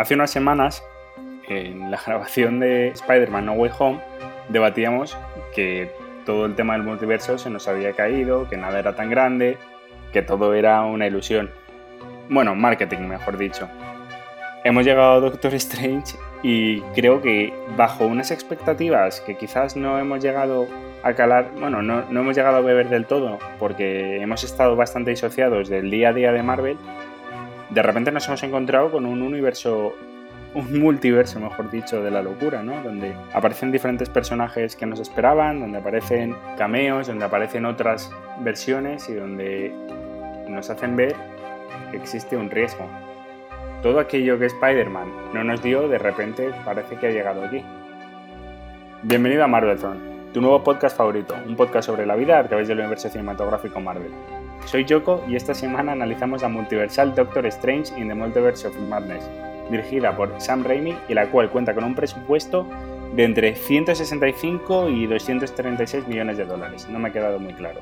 [0.00, 0.82] Hace unas semanas,
[1.46, 4.00] en la grabación de Spider-Man No Way Home,
[4.48, 5.14] debatíamos
[5.54, 5.90] que
[6.24, 9.58] todo el tema del multiverso se nos había caído, que nada era tan grande,
[10.10, 11.50] que todo era una ilusión.
[12.30, 13.68] Bueno, marketing, mejor dicho.
[14.64, 20.24] Hemos llegado a Doctor Strange y creo que bajo unas expectativas que quizás no hemos
[20.24, 20.66] llegado
[21.02, 25.10] a calar, bueno, no, no, hemos llegado a beber del todo porque hemos estado bastante
[25.10, 26.78] disociados del día a día de Marvel,
[27.70, 29.94] de repente nos hemos encontrado con un universo,
[30.54, 32.82] un multiverso, mejor dicho, de la locura, ¿no?
[32.82, 39.14] Donde aparecen diferentes personajes que nos esperaban, donde aparecen cameos, donde aparecen otras versiones y
[39.14, 39.72] donde
[40.48, 41.14] nos hacen ver
[41.90, 42.86] que existe un riesgo.
[43.82, 47.62] Todo aquello que Spider-Man no nos dio, de repente parece que ha llegado aquí.
[49.02, 52.78] Bienvenido a Marveltron tu nuevo podcast favorito, un podcast sobre la vida a través del
[52.78, 54.39] universo cinematográfico Marvel.
[54.66, 59.28] Soy Yoko y esta semana analizamos la multiversal Doctor Strange in the Multiverse of Madness,
[59.70, 62.66] dirigida por Sam Raimi y la cual cuenta con un presupuesto
[63.14, 66.86] de entre 165 y 236 millones de dólares.
[66.88, 67.80] No me ha quedado muy claro.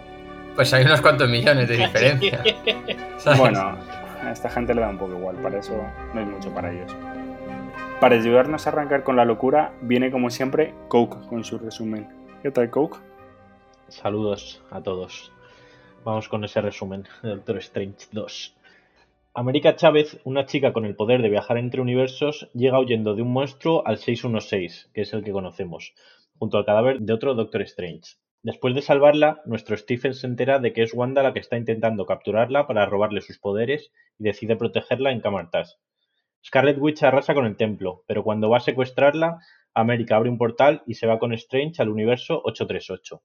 [0.55, 2.43] Pues hay unos cuantos millones de diferencia.
[3.37, 3.77] bueno,
[4.23, 5.75] a esta gente le da un poco igual, para eso
[6.15, 6.95] no hay mucho para ellos.
[8.01, 12.09] Para ayudarnos a arrancar con la locura, viene como siempre Coke con su resumen.
[12.43, 12.99] ¿Qué tal, Coke?
[13.89, 15.33] Saludos a todos.
[16.09, 18.57] Vamos con ese resumen de Doctor Strange 2.
[19.35, 23.31] América Chávez, una chica con el poder de viajar entre universos, llega huyendo de un
[23.31, 25.93] monstruo al 616, que es el que conocemos,
[26.39, 28.17] junto al cadáver de otro Doctor Strange.
[28.43, 32.07] Después de salvarla, nuestro Stephen se entera de que es Wanda la que está intentando
[32.07, 35.79] capturarla para robarle sus poderes y decide protegerla en Camartas.
[36.43, 39.41] Scarlet Witch arrasa con el templo, pero cuando va a secuestrarla,
[39.75, 43.21] América abre un portal y se va con Strange al universo 838.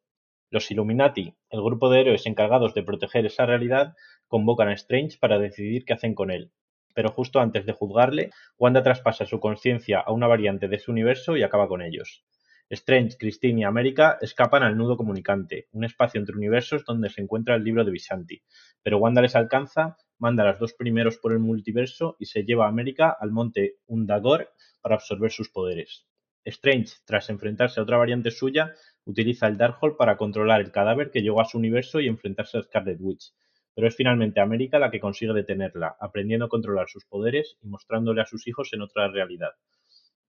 [0.53, 3.95] Los Illuminati, el grupo de héroes encargados de proteger esa realidad,
[4.27, 6.51] convocan a Strange para decidir qué hacen con él.
[6.93, 8.29] Pero justo antes de juzgarle,
[8.59, 12.23] Wanda traspasa su conciencia a una variante de su universo y acaba con ellos.
[12.69, 17.55] Strange, Christine y América escapan al nudo comunicante, un espacio entre universos donde se encuentra
[17.55, 18.43] el libro de Vishanti.
[18.83, 22.67] Pero Wanda les alcanza, manda a los dos primeros por el multiverso y se lleva
[22.67, 24.51] a América al monte Undagor
[24.81, 26.05] para absorber sus poderes.
[26.45, 28.73] Strange, tras enfrentarse a otra variante suya,
[29.05, 32.63] utiliza el Darkhold para controlar el cadáver que llegó a su universo y enfrentarse a
[32.63, 33.33] Scarlet Witch,
[33.73, 38.21] pero es finalmente América la que consigue detenerla, aprendiendo a controlar sus poderes y mostrándole
[38.21, 39.51] a sus hijos en otra realidad.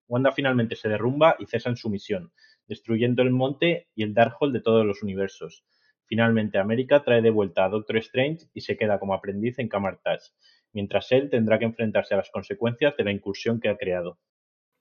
[0.07, 2.33] Wanda finalmente se derrumba y cesa en su misión,
[2.69, 5.65] destruyendo el monte y el Darkhold de todos los universos.
[6.07, 10.31] Finalmente América trae de vuelta a Doctor Strange y se queda como aprendiz en Camartage,
[10.73, 14.19] mientras él tendrá que enfrentarse a las consecuencias de la incursión que ha creado.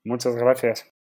[0.03, 0.92] Muchas gracias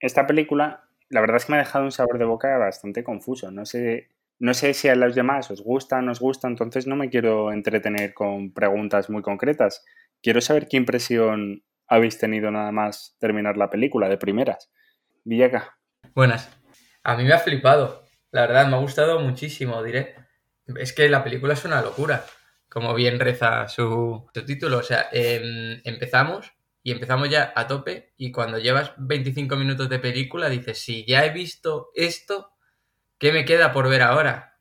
[0.00, 3.50] esta película, la verdad es que me ha dejado un sabor de boca bastante confuso.
[3.50, 6.86] No sé, no sé si a los demás os gusta, o no os gusta, entonces
[6.86, 9.84] no me quiero entretener con preguntas muy concretas.
[10.22, 14.70] Quiero saber qué impresión habéis tenido nada más terminar la película de primeras.
[15.24, 15.78] Villaca.
[16.14, 16.50] Buenas.
[17.02, 18.04] A mí me ha flipado.
[18.30, 20.14] La verdad, me ha gustado muchísimo, diré.
[20.76, 22.24] Es que la película es una locura,
[22.68, 24.78] como bien reza su, título.
[24.78, 26.52] O sea, em, empezamos
[26.82, 31.24] y empezamos ya a tope y cuando llevas 25 minutos de película dices, si ya
[31.24, 32.52] he visto esto,
[33.18, 34.58] ¿qué me queda por ver ahora?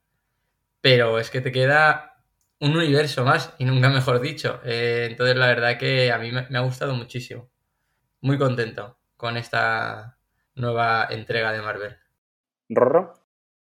[0.82, 2.24] Pero es que te queda
[2.60, 4.60] un universo más y nunca mejor dicho.
[4.66, 7.50] Eh, entonces la verdad que a mí me, ha gustado muchísimo.
[8.22, 10.18] Muy contento con esta
[10.56, 11.98] nueva entrega de Marvel.
[12.70, 13.14] Rorro.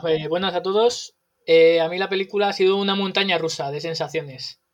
[0.07, 1.17] Eh, buenas a todos.
[1.45, 4.64] Eh, a mí la película ha sido una montaña rusa de sensaciones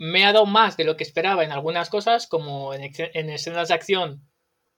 [0.00, 2.82] me ha dado más de lo que esperaba en algunas cosas, como en,
[3.28, 4.26] escenas de acción.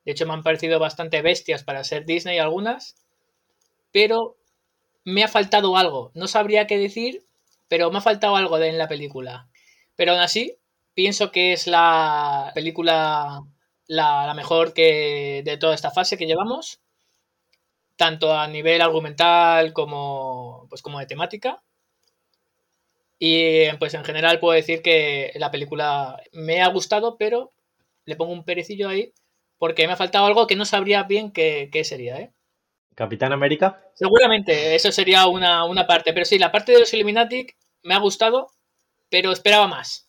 [0.05, 2.97] De hecho, me han parecido bastante bestias para ser Disney algunas.
[3.93, 4.37] Pero
[5.05, 6.11] me ha faltado algo.
[6.15, 7.25] No sabría qué decir,
[7.69, 9.49] pero me ha faltado algo de en la película.
[9.95, 10.57] Pero aún así,
[10.93, 13.45] pienso que es la película
[13.87, 16.81] la, mejor que de toda esta fase que llevamos.
[17.95, 21.63] Tanto a nivel argumental como, pues, como de temática.
[23.25, 27.53] Y pues en general puedo decir que la película me ha gustado, pero
[28.05, 29.13] le pongo un perecillo ahí
[29.59, 32.33] porque me ha faltado algo que no sabría bien qué, sería, ¿eh?
[32.97, 33.81] ¿Capitán América?
[33.95, 36.13] Seguramente, eso sería una, una, parte.
[36.13, 37.47] Pero sí, la parte de los Illuminati
[37.85, 38.49] me ha gustado,
[39.09, 40.05] pero esperaba más.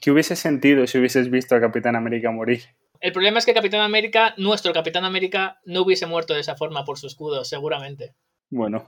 [0.00, 2.62] ¿Qué hubiese sentido si hubieses visto a Capitán América morir?
[2.98, 6.86] El problema es que Capitán América, nuestro Capitán América, no hubiese muerto de esa forma
[6.86, 8.14] por su escudo, seguramente.
[8.48, 8.86] Bueno.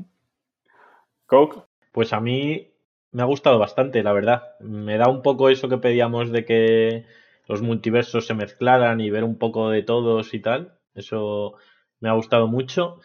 [1.27, 1.61] Coke.
[1.93, 2.73] Pues a mí
[3.17, 4.43] me ha gustado bastante, la verdad.
[4.61, 7.07] Me da un poco eso que pedíamos de que
[7.49, 10.75] los multiversos se mezclaran y ver un poco de todos y tal.
[10.95, 11.55] Eso
[11.99, 13.01] me ha gustado mucho.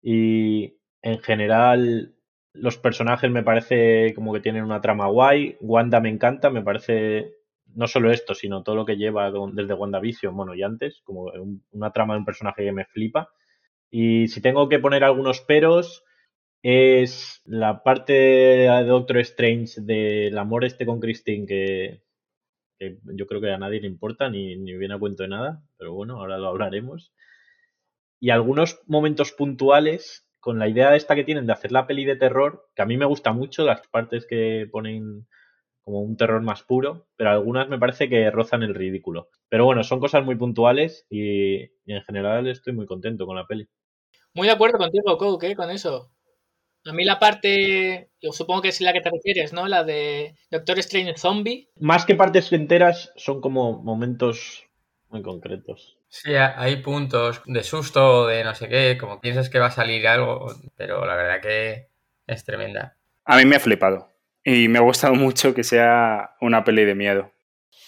[0.00, 2.14] Y en general
[2.54, 5.58] los personajes me parece como que tienen una trama guay.
[5.60, 7.34] Wanda me encanta, me parece
[7.66, 11.30] no solo esto, sino todo lo que lleva desde WandaVision, bueno, y antes, como
[11.72, 13.28] una trama de un personaje que me flipa.
[13.90, 16.02] Y si tengo que poner algunos peros,
[16.62, 22.02] es la parte de Doctor Strange del amor este con Christine que,
[22.78, 25.92] yo creo que a nadie le importa ni, ni viene a cuento de nada, pero
[25.94, 27.12] bueno, ahora lo hablaremos.
[28.20, 32.16] Y algunos momentos puntuales con la idea esta que tienen de hacer la peli de
[32.16, 35.26] terror, que a mí me gusta mucho, las partes que ponen
[35.82, 39.28] como un terror más puro, pero algunas me parece que rozan el ridículo.
[39.48, 43.68] Pero bueno, son cosas muy puntuales y, en general estoy muy contento con la peli.
[44.34, 45.56] Muy de acuerdo contigo, Coke, ¿eh?
[45.56, 46.10] con eso.
[46.86, 49.68] A mí la parte, yo supongo que es la que te refieres, ¿no?
[49.68, 51.68] La de Doctor Strange Zombie.
[51.78, 54.64] Más que partes enteras, son como momentos
[55.10, 55.98] muy concretos.
[56.08, 60.08] Sí, hay puntos de susto, de no sé qué, como piensas que va a salir
[60.08, 60.46] algo,
[60.76, 61.88] pero la verdad que
[62.26, 62.96] es tremenda.
[63.24, 64.08] A mí me ha flipado
[64.42, 67.32] y me ha gustado mucho que sea una peli de miedo.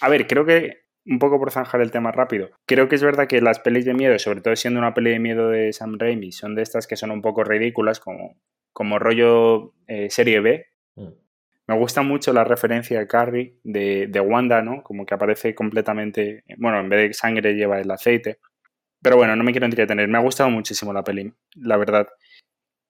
[0.00, 3.26] A ver, creo que, un poco por zanjar el tema rápido, creo que es verdad
[3.26, 6.30] que las pelis de miedo, sobre todo siendo una peli de miedo de Sam Raimi,
[6.30, 8.36] son de estas que son un poco ridículas, como,
[8.72, 10.66] como rollo eh, serie B.
[10.96, 11.08] Mm.
[11.68, 14.82] Me gusta mucho la referencia a Carrie de, de, Wanda, ¿no?
[14.82, 18.38] Como que aparece completamente, bueno, en vez de sangre lleva el aceite.
[19.02, 20.08] Pero bueno, no me quiero entretener.
[20.08, 22.08] Me ha gustado muchísimo la peli, la verdad.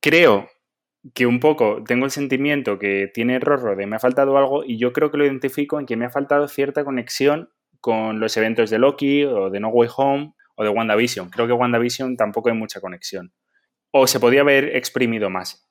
[0.00, 0.49] Creo
[1.14, 4.79] que un poco tengo el sentimiento que tiene Rorro de me ha faltado algo y
[4.79, 7.50] yo creo que lo identifico en que me ha faltado cierta conexión
[7.81, 11.31] con los eventos de Loki o de No Way Home o de WandaVision.
[11.31, 13.32] Creo que WandaVision tampoco hay mucha conexión.
[13.90, 15.69] O se podía haber exprimido más.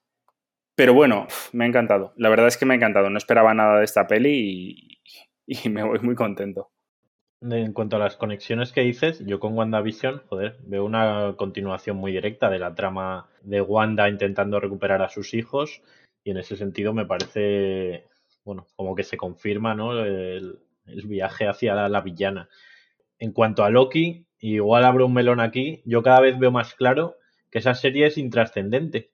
[0.75, 2.13] Pero bueno, me ha encantado.
[2.15, 3.09] La verdad es que me ha encantado.
[3.09, 4.99] No esperaba nada de esta peli
[5.47, 6.71] y, me voy muy contento.
[7.41, 12.11] En cuanto a las conexiones que dices, yo con WandaVision, joder, veo una continuación muy
[12.11, 15.81] directa de la trama de Wanda intentando recuperar a sus hijos
[16.23, 18.05] y en ese sentido me parece,
[18.45, 19.99] bueno, como que se confirma, ¿no?
[20.05, 22.49] El, viaje hacia la, la, villana.
[23.17, 27.15] En cuanto a Loki, igual abro un melón aquí, yo cada vez veo más claro
[27.49, 29.10] que esa serie es intrascendente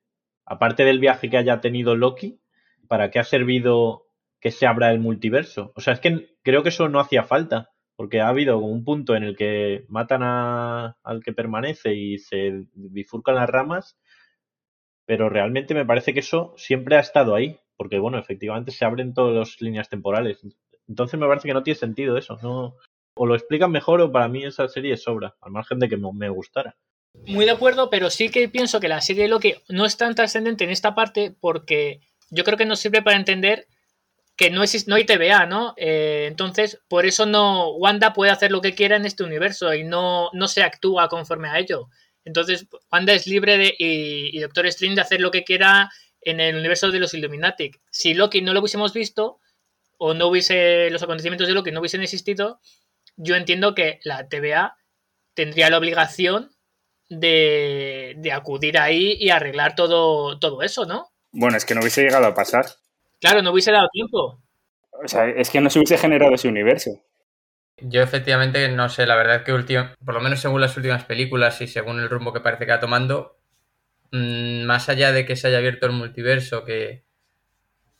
[0.48, 2.40] aparte del viaje que haya tenido Loki,
[2.88, 4.08] ¿para qué ha servido
[4.40, 5.74] que se abra el multiverso?
[5.76, 9.16] O sea, es que creo que eso no hacía falta, porque ha habido un punto
[9.16, 14.00] en el que matan al que permanece y se bifurcan las ramas,
[15.06, 19.14] pero realmente me parece que eso siempre ha estado ahí, porque bueno, efectivamente se abren
[19.14, 20.42] todas las líneas temporales.
[20.88, 22.76] Entonces me parece que no tiene sentido eso, no
[23.18, 26.30] o lo explican mejor o para mí esa serie sobra, al margen de que me
[26.30, 26.78] gustara.
[27.26, 30.16] Muy de acuerdo, pero sí que pienso que la serie de Loki no es tan
[30.16, 33.68] trascendente en esta parte porque yo creo que nos sirve para entender
[34.38, 35.74] que no, existe, no hay TVA, ¿no?
[35.78, 39.84] Eh, entonces, por eso no Wanda puede hacer lo que quiera en este universo y
[39.84, 41.90] no, no se actúa conforme a ello.
[42.24, 45.90] Entonces, Wanda es libre de, y, Doctor Strange de hacer lo que quiera
[46.22, 47.72] en el universo de los Illuminati.
[47.90, 49.40] Si Loki no lo hubiésemos visto,
[49.98, 52.60] o no hubiese los acontecimientos de Loki no hubiesen existido,
[53.16, 54.78] yo entiendo que la TVA
[55.34, 56.52] tendría la obligación
[57.10, 61.10] de, acudir ahí y arreglar todo, todo eso, ¿no?
[61.32, 62.66] Bueno, es que no hubiese llegado a pasar.
[63.20, 64.42] Claro, no hubiese dado tiempo.
[64.92, 66.92] O sea, es que no se hubiese generado ese universo.
[67.78, 71.62] Yo efectivamente no sé, la verdad que último, por lo menos según las últimas películas
[71.62, 73.38] y según el rumbo que parece que va tomando,
[74.12, 77.04] mm, más allá de que se haya abierto el multiverso, que,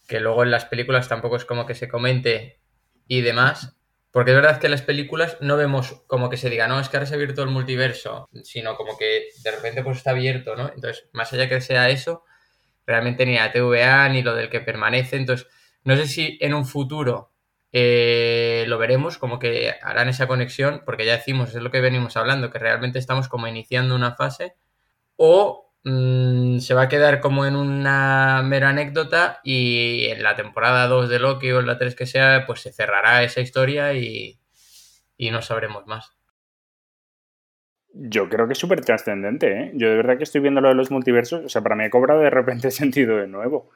[0.08, 2.60] que luego en las películas tampoco es como que se comente
[3.08, 3.77] y demás,
[4.18, 6.90] porque es verdad que en las películas no vemos como que se diga, no, es
[6.90, 10.56] que ahora se ha abierto el multiverso, sino como que de repente pues está abierto,
[10.56, 10.72] ¿no?
[10.74, 12.24] Entonces, más allá que sea eso,
[12.88, 15.18] realmente ni la TVA ni lo del que permanece.
[15.18, 15.46] Entonces,
[15.84, 17.32] no sé si en un futuro
[17.72, 22.18] eh, lo veremos, como que harán esa conexión, porque ya decimos, es lo que venimos
[22.18, 24.56] hablando, que realmente estamos como iniciando una fase,
[25.16, 30.86] o Mm, se va a quedar como en una mera anécdota y en la temporada
[30.88, 34.38] 2 de Loki o en la 3 que sea, pues se cerrará esa historia y,
[35.32, 36.12] no sabremos más.
[37.94, 39.72] Yo creo que es súper trascendente, ¿eh?
[39.76, 41.90] Yo de verdad que estoy viendo lo de los multiversos, o sea, para mí ha
[41.90, 43.70] cobrado de repente sentido de nuevo.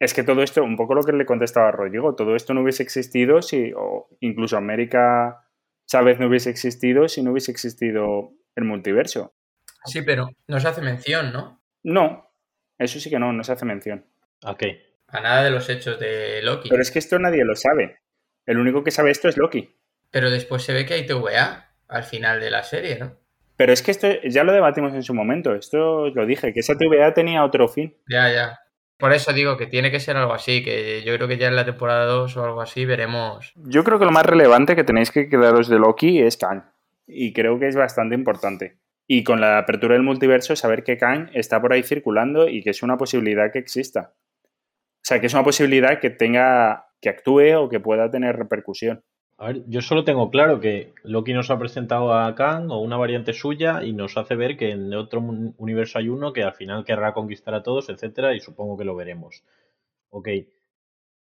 [0.00, 2.62] Es que todo esto, un poco lo que le contestaba a Rodrigo, todo esto no
[2.62, 5.46] hubiese existido si, o incluso América
[5.86, 9.32] Chávez no hubiese existido si no hubiese existido el multiverso.
[9.84, 11.60] Sí, pero no se hace mención, ¿no?
[11.82, 12.30] No,
[12.78, 14.06] eso sí que no, no se hace mención.
[14.42, 14.56] ¿A
[15.08, 16.68] A nada de los hechos de Loki.
[16.68, 18.00] Pero es que esto nadie lo sabe.
[18.46, 19.76] El único que sabe esto es Loki.
[20.10, 23.16] Pero después se ve que hay TVA al final de la serie, ¿no?
[23.56, 25.54] Pero es que esto ya lo debatimos en su momento.
[25.54, 27.96] Esto lo dije, que esa TVA tenía otro fin.
[28.08, 28.58] Ya, ya.
[28.98, 31.56] Por eso digo que tiene que ser algo así, que yo creo que ya en
[31.56, 33.52] la temporada 2 o algo así veremos.
[33.56, 36.62] Yo creo que lo más relevante que tenéis que quedaros de Loki es Kang.
[37.06, 38.78] Y creo que es bastante importante.
[39.06, 42.70] Y con la apertura del multiverso, saber que Kang está por ahí circulando y que
[42.70, 44.14] es una posibilidad que exista.
[44.14, 49.02] O sea, que es una posibilidad que tenga, que actúe o que pueda tener repercusión.
[49.38, 52.96] A ver, yo solo tengo claro que Loki nos ha presentado a Kang o una
[52.96, 56.84] variante suya y nos hace ver que en otro universo hay uno que al final
[56.84, 59.42] querrá conquistar a todos, etcétera, y supongo que lo veremos.
[60.10, 60.28] Ok.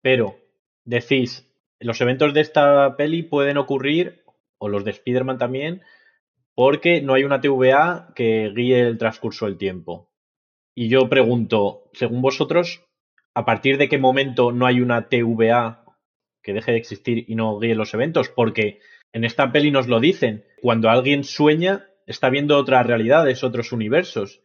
[0.01, 0.35] Pero,
[0.83, 1.47] decís,
[1.79, 4.23] los eventos de esta peli pueden ocurrir,
[4.57, 5.83] o los de Spider-Man también,
[6.57, 10.09] porque no hay una TVA que guíe el transcurso del tiempo.
[10.73, 12.83] Y yo pregunto, según vosotros,
[13.35, 15.85] ¿a partir de qué momento no hay una TVA
[16.41, 18.29] que deje de existir y no guíe los eventos?
[18.29, 18.79] Porque
[19.13, 24.41] en esta peli nos lo dicen, cuando alguien sueña, está viendo otras realidades, otros universos.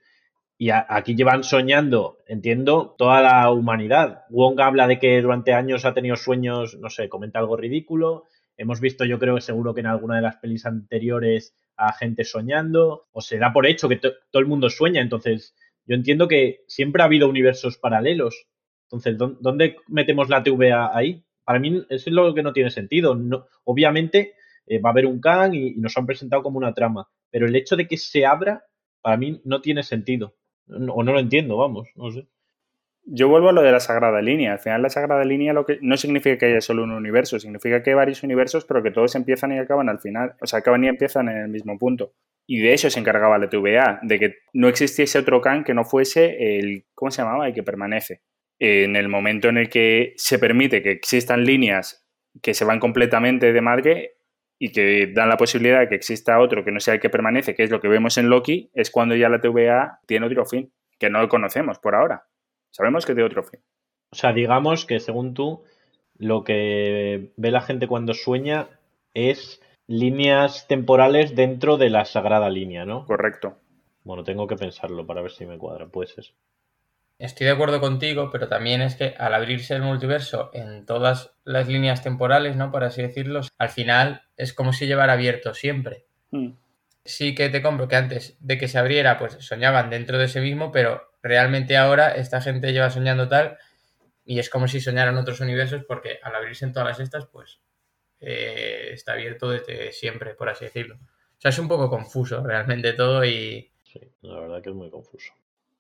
[0.59, 4.25] Y aquí llevan soñando, entiendo, toda la humanidad.
[4.29, 8.25] Wong habla de que durante años ha tenido sueños, no sé, comenta algo ridículo.
[8.59, 12.25] Hemos visto, yo creo que seguro que en alguna de las pelis anteriores a gente
[12.25, 15.55] soñando, o se da por hecho que todo el mundo sueña, entonces
[15.87, 18.47] yo entiendo que siempre ha habido universos paralelos.
[18.85, 21.25] Entonces, ¿dónde metemos la TVA ahí?
[21.45, 23.15] Para mí eso es lo que no tiene sentido.
[23.15, 24.35] No, obviamente
[24.67, 27.57] eh, va a haber un Kang y, nos han presentado como una trama, pero el
[27.57, 28.65] hecho de que se abra,
[29.01, 30.37] para mí no tiene sentido.
[30.69, 32.27] o no lo entiendo, vamos, no sé.
[33.05, 34.53] Yo vuelvo a lo de la Sagrada Línea.
[34.53, 37.83] Al final la Sagrada Línea lo que no significa que haya solo un universo, significa
[37.83, 40.35] que hay varios universos, pero que todos empiezan y acaban al final.
[40.41, 42.15] O sea, acaban y empiezan en el mismo punto.
[42.47, 45.85] Y de eso se encargaba la TVA, de que no existiese otro Khan que no
[45.85, 47.47] fuese el, ¿cómo se llamaba?
[47.47, 48.23] El que permanece.
[48.59, 52.07] En el momento en el que se permite que existan líneas
[52.41, 54.13] que se van completamente de madre
[54.59, 57.55] y que dan la posibilidad de que exista otro que no sea el que permanece,
[57.55, 60.73] que es lo que vemos en Loki, es cuando ya la TVA tiene otro fin,
[60.99, 62.25] que no lo conocemos por ahora.
[62.73, 63.61] Sabemos que de otro fin.
[64.11, 65.65] O sea, digamos que según tú,
[66.19, 68.69] lo que ve la gente cuando sueña
[69.15, 73.07] es líneas temporales dentro de la sagrada línea, ¿no?
[73.07, 73.57] Correcto.
[74.05, 76.33] Bueno, tengo que pensarlo para ver si me cuadra, pues eso.
[77.19, 81.69] Estoy de acuerdo contigo, pero también es que al abrirse el multiverso en todas las
[81.69, 82.73] líneas temporales, ¿no?
[82.73, 86.05] Por así decirlo, al final es como si llevara abierto siempre.
[86.31, 86.55] Mm.
[87.05, 90.41] Sí que te compro que antes de que se abriera, pues soñaban dentro de ese
[90.41, 93.59] mismo, pero realmente ahora esta gente lleva soñando tal
[94.25, 97.61] y es como si soñaran otros universos porque al abrirse en todas las estas, pues
[98.21, 100.97] eh, está abierto desde siempre, por así decirlo.
[100.97, 103.71] O sea, es un poco confuso realmente todo y...
[103.83, 105.33] Sí, la verdad que es muy confuso.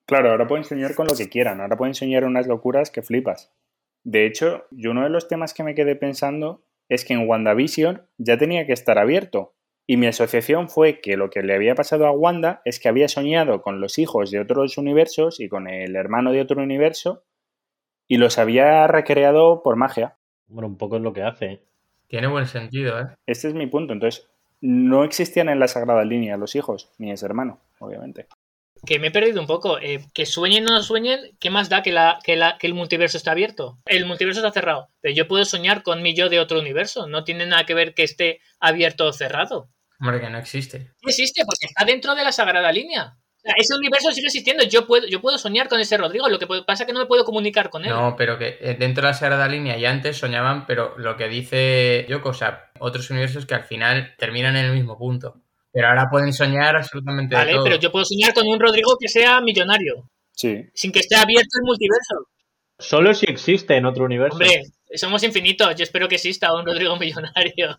[0.06, 3.52] Claro, ahora pueden soñar con lo que quieran, ahora pueden soñar unas locuras que flipas.
[4.04, 8.06] De hecho, yo uno de los temas que me quedé pensando es que en WandaVision
[8.18, 9.54] ya tenía que estar abierto,
[9.92, 13.08] y mi asociación fue que lo que le había pasado a Wanda es que había
[13.08, 17.25] soñado con los hijos de otros universos y con el hermano de otro universo
[18.08, 20.16] y los había recreado por magia.
[20.46, 21.66] Bueno, un poco es lo que hace.
[22.06, 23.08] Tiene buen sentido, ¿eh?
[23.26, 23.92] Este es mi punto.
[23.92, 24.30] Entonces,
[24.62, 28.28] no existían en la Sagrada Línea los hijos, ni ese hermano, obviamente
[28.87, 29.78] que me he perdido un poco.
[29.78, 32.75] Eh, que sueñen o no sueñen, ¿qué más da que, la, que, la, que el
[32.75, 33.78] multiverso está abierto?
[33.87, 37.06] El multiverso está cerrado, pero yo puedo soñar con mi yo de otro universo.
[37.06, 39.68] No tiene nada que ver que esté abierto o cerrado.
[40.02, 40.90] Hombre, que no existe.
[41.00, 43.16] No existe porque está dentro de la sagrada línea.
[43.56, 44.64] ese universo sigue existiendo.
[44.64, 46.28] Yo puedo, yo puedo soñar con ese Rodrigo.
[46.28, 47.90] Lo que pasa es que no me puedo comunicar con él.
[47.90, 51.28] No, pero que eh, dentro de la sagrada línea ya antes soñaban, pero lo que
[51.28, 55.40] dice Yoko, o sea, otros universos que al final terminan en el mismo punto.
[55.71, 59.40] Pero ahora pueden soñar absolutamente Vale, pero yo puedo soñar con un Rodrigo que sea
[59.40, 60.11] millonario.
[60.32, 60.64] Sí.
[60.75, 62.28] Sin que esté abierto el multiverso.
[62.76, 64.37] Solo si existe en otro universo.
[64.37, 64.62] Hombre,
[64.97, 65.76] somos infinitos.
[65.76, 67.76] Yo espero que exista un Rodrigo millonario.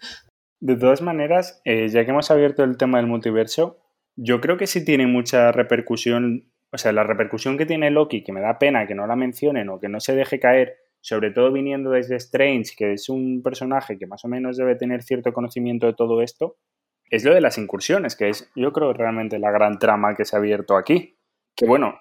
[0.63, 3.81] De todas maneras, eh, ya que hemos abierto el tema del multiverso,
[4.15, 6.53] yo creo que sí tiene mucha repercusión.
[6.71, 9.67] O sea, la repercusión que tiene Loki, que me da pena que no la mencionen
[9.67, 13.97] o que no se deje caer, sobre todo viniendo desde Strange, que es un personaje
[13.99, 16.55] que más o menos debe tener cierto conocimiento de todo esto,
[17.09, 20.37] es lo de las incursiones, que es, yo creo, realmente la gran trama que se
[20.37, 21.17] ha abierto aquí.
[21.57, 21.99] Que bueno,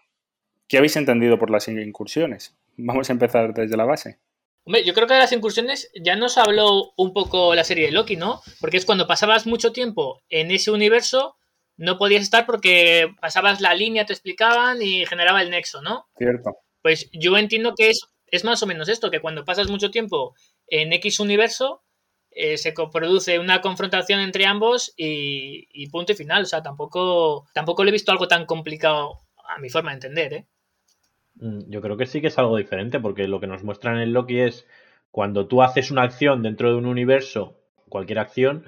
[0.69, 2.57] ¿qué habéis entendido por las incursiones?
[2.77, 4.21] Vamos a empezar desde la base.
[4.65, 7.93] Hombre, yo creo que de las incursiones ya nos habló un poco la serie de
[7.93, 8.41] Loki, ¿no?
[8.61, 11.37] Porque es cuando pasabas mucho tiempo en ese universo,
[11.77, 16.07] no podías estar porque pasabas la línea, te explicaban y generaba el nexo, ¿no?
[16.17, 16.57] Cierto.
[16.81, 20.35] Pues yo entiendo que es, es más o menos esto, que cuando pasas mucho tiempo
[20.69, 21.83] en X universo,
[22.35, 26.43] eh, se produce una confrontación entre ambos y, punto y final.
[26.43, 30.33] O sea, tampoco, tampoco le he visto algo tan complicado a mi forma de entender,
[30.33, 30.47] ¿eh?
[31.37, 34.13] Mm, yo creo que sí que es algo diferente, porque lo que nos muestran en
[34.13, 34.67] Loki es
[35.11, 37.59] cuando tú haces una acción dentro de un universo,
[37.89, 38.65] cualquier acción,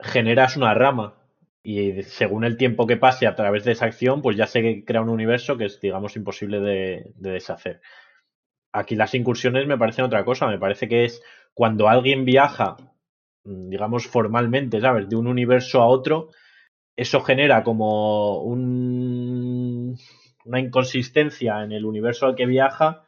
[0.00, 1.14] generas una rama.
[1.62, 5.00] Y según el tiempo que pase a través de esa acción, pues ya se crea
[5.00, 7.80] un universo que es, digamos, imposible de deshacer.
[8.72, 10.46] Aquí las incursiones me parecen otra cosa.
[10.46, 11.22] Me parece que es
[11.54, 12.76] cuando alguien viaja
[13.44, 15.08] Mm, digamos, formalmente, ¿sabes?
[15.08, 16.30] De un universo a otro,
[16.96, 19.96] eso genera como un,
[20.44, 23.06] una inconsistencia en el universo al que viaja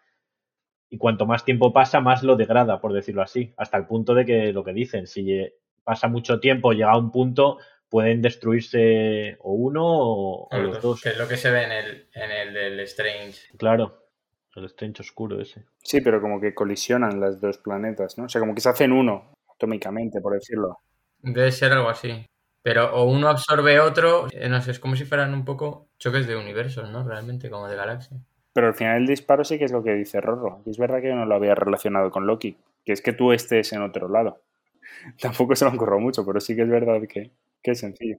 [0.89, 4.25] y cuanto más tiempo pasa, más lo degrada, por decirlo así, hasta el punto de
[4.25, 5.47] que lo que dicen, si
[5.85, 11.03] pasa mucho tiempo, llega a un punto, pueden destruirse o uno o, o los dos.
[11.03, 13.57] Que es lo que se ve en el, en el del Strange.
[13.57, 14.07] Claro,
[14.55, 15.67] el Strange oscuro ese.
[15.83, 18.25] Sí, pero como que colisionan los dos planetas, ¿no?
[18.25, 20.79] O sea, como que se hacen uno, atómicamente, por decirlo.
[21.19, 22.27] Debe ser algo así.
[22.63, 26.27] Pero o uno absorbe otro, eh, no sé, es como si fueran un poco choques
[26.27, 27.03] de universos, ¿no?
[27.05, 28.21] Realmente, como de galaxias.
[28.53, 30.63] Pero al final el disparo sí que es lo que dice Rorro.
[30.65, 33.33] Y es verdad que yo no lo había relacionado con Loki, que es que tú
[33.33, 34.41] estés en otro lado.
[35.21, 37.31] Tampoco se lo han corrido mucho, pero sí que es verdad que,
[37.63, 38.17] que es sencillo.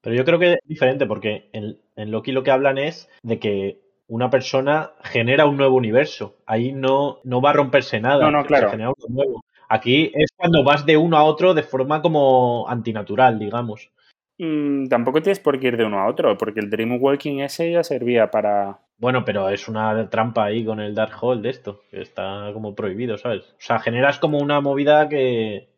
[0.00, 3.38] Pero yo creo que es diferente porque en, en Loki lo que hablan es de
[3.38, 6.36] que una persona genera un nuevo universo.
[6.46, 8.24] Ahí no, no va a romperse nada.
[8.24, 8.70] No, no, se claro.
[8.70, 9.44] genera uno nuevo.
[9.68, 13.90] Aquí es cuando vas de uno a otro de forma como antinatural, digamos.
[14.38, 17.72] Mm, tampoco tienes por qué ir de uno a otro, porque el Dream Walking ese
[17.72, 18.78] ya servía para...
[18.98, 23.16] Bueno, pero es una trampa ahí con el Darkhold de esto, que está como prohibido,
[23.16, 23.42] ¿sabes?
[23.52, 25.68] O sea, generas como una movida que,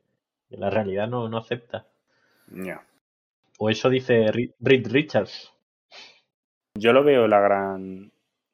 [0.49, 1.87] que la realidad no, no acepta.
[2.49, 2.83] Ya.
[3.59, 5.53] O eso dice Reed Richards.
[6.75, 8.11] Yo lo veo la gran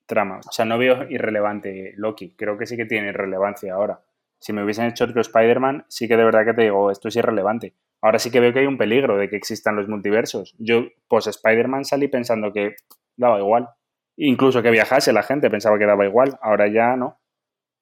[0.06, 0.40] trama.
[0.48, 2.30] O sea, no veo irrelevante Loki.
[2.30, 4.00] Creo que sí que tiene relevancia ahora.
[4.46, 7.16] Si me hubiesen hecho otro Spider-Man, sí que de verdad que te digo, esto es
[7.16, 7.74] irrelevante.
[8.00, 10.54] Ahora sí que veo que hay un peligro de que existan los multiversos.
[10.60, 12.76] Yo, pues Spider-Man salí pensando que
[13.16, 13.70] daba igual.
[14.16, 16.38] Incluso que viajase la gente pensaba que daba igual.
[16.40, 17.18] Ahora ya no.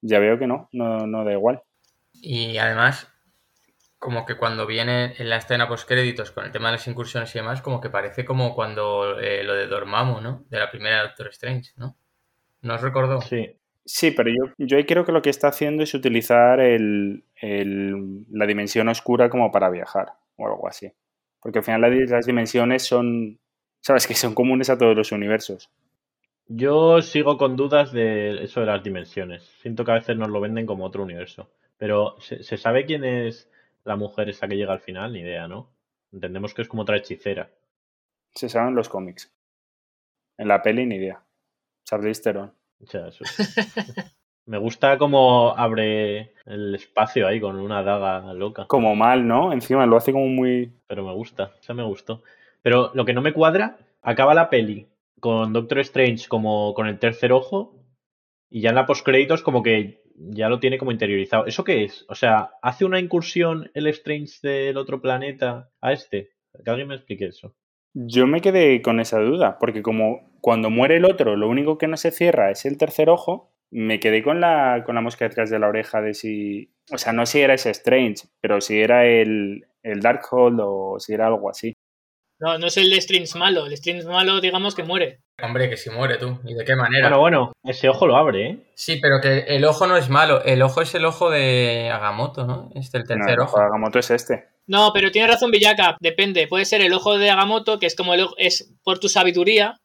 [0.00, 1.60] Ya veo que no, no, no da igual.
[2.14, 3.12] Y además,
[3.98, 7.34] como que cuando viene en la escena post créditos con el tema de las incursiones
[7.34, 10.44] y demás, como que parece como cuando eh, lo de Dormammu, ¿no?
[10.48, 11.98] De la primera Doctor Strange, ¿no?
[12.62, 13.20] ¿No os recordó?
[13.20, 13.54] Sí.
[13.86, 18.24] Sí, pero yo, yo ahí creo que lo que está haciendo es utilizar el, el-
[18.30, 20.90] la dimensión oscura como para viajar o algo así.
[21.40, 23.38] Porque al final las dimensiones son,
[23.80, 25.70] sabes, que son comunes a todos los universos.
[26.48, 29.42] Yo sigo con dudas de eso de las dimensiones.
[29.62, 31.50] Siento que a veces nos lo venden como otro universo.
[31.78, 33.50] Pero ¿se, se sabe quién es
[33.84, 35.12] la mujer esa que llega al final?
[35.12, 35.70] Ni idea, ¿no?
[36.12, 37.50] Entendemos que es como otra hechicera.
[38.34, 39.32] Se saben los cómics.
[40.38, 41.24] En la peli ni idea.
[41.84, 42.54] Charlize Theron.
[42.84, 43.24] O sea, eso.
[44.46, 48.66] Me gusta cómo abre el espacio ahí con una daga loca.
[48.66, 49.52] Como mal, ¿no?
[49.52, 50.70] Encima lo hace como muy...
[50.86, 52.22] Pero me gusta, esa me gustó.
[52.60, 54.86] Pero lo que no me cuadra, acaba la peli
[55.18, 57.74] con Doctor Strange como con el tercer ojo
[58.50, 61.46] y ya en la postcréditos como que ya lo tiene como interiorizado.
[61.46, 62.04] ¿Eso qué es?
[62.08, 66.32] O sea, ¿hace una incursión el Strange del otro planeta a este?
[66.62, 67.54] Que alguien me explique eso.
[67.94, 71.86] Yo me quedé con esa duda, porque como cuando muere el otro, lo único que
[71.86, 75.48] no se cierra es el tercer ojo, me quedé con la, con la mosca detrás
[75.50, 76.72] de la oreja de si...
[76.92, 81.14] O sea, no si era ese Strange, pero si era el, el Darkhold o si
[81.14, 81.74] era algo así.
[82.40, 83.66] No, no es el de Strings malo.
[83.66, 85.20] El Strings malo, digamos que muere.
[85.42, 86.38] Hombre, que si muere tú.
[86.44, 87.16] ¿Y de qué manera?
[87.16, 88.58] Bueno, bueno, ese ojo lo abre, ¿eh?
[88.74, 90.42] Sí, pero que el ojo no es malo.
[90.44, 92.70] El ojo es el ojo de Agamotto, ¿no?
[92.74, 93.58] Este, el No, tercer el ojo.
[93.58, 94.44] Agamotto es este.
[94.66, 95.96] No, pero tiene razón Villaka.
[96.00, 96.46] Depende.
[96.48, 99.76] Puede ser el ojo de Agamotto, que es como el ojo- es por tu sabiduría,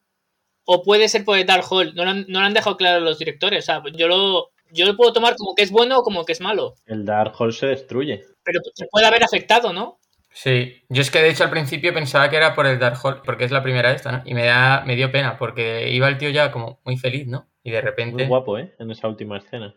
[0.65, 1.95] o puede ser por el Darkhold.
[1.95, 3.63] No lo han, no lo han dejado claro los directores.
[3.63, 6.31] O sea, yo lo, yo lo puedo tomar como que es bueno o como que
[6.33, 6.75] es malo.
[6.85, 8.23] El Darkhold se destruye.
[8.43, 9.99] Pero se puede haber afectado, ¿no?
[10.31, 13.45] Sí, yo es que de hecho al principio pensaba que era por el Darkhold, porque
[13.45, 14.21] es la primera esta, ¿no?
[14.25, 17.47] Y me, da, me dio pena, porque iba el tío ya como muy feliz, ¿no?
[17.63, 18.27] Y de Muy repente...
[18.27, 18.73] guapo, ¿eh?
[18.79, 19.75] En esa última escena.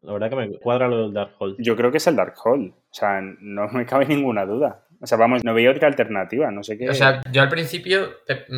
[0.00, 1.56] La verdad que me cuadra lo del Darkhold.
[1.58, 2.70] Yo creo que es el Darkhold.
[2.72, 4.86] O sea, no me cabe ninguna duda.
[5.00, 6.88] O sea, vamos, no veía otra alternativa, no sé qué.
[6.88, 8.08] O sea, yo al principio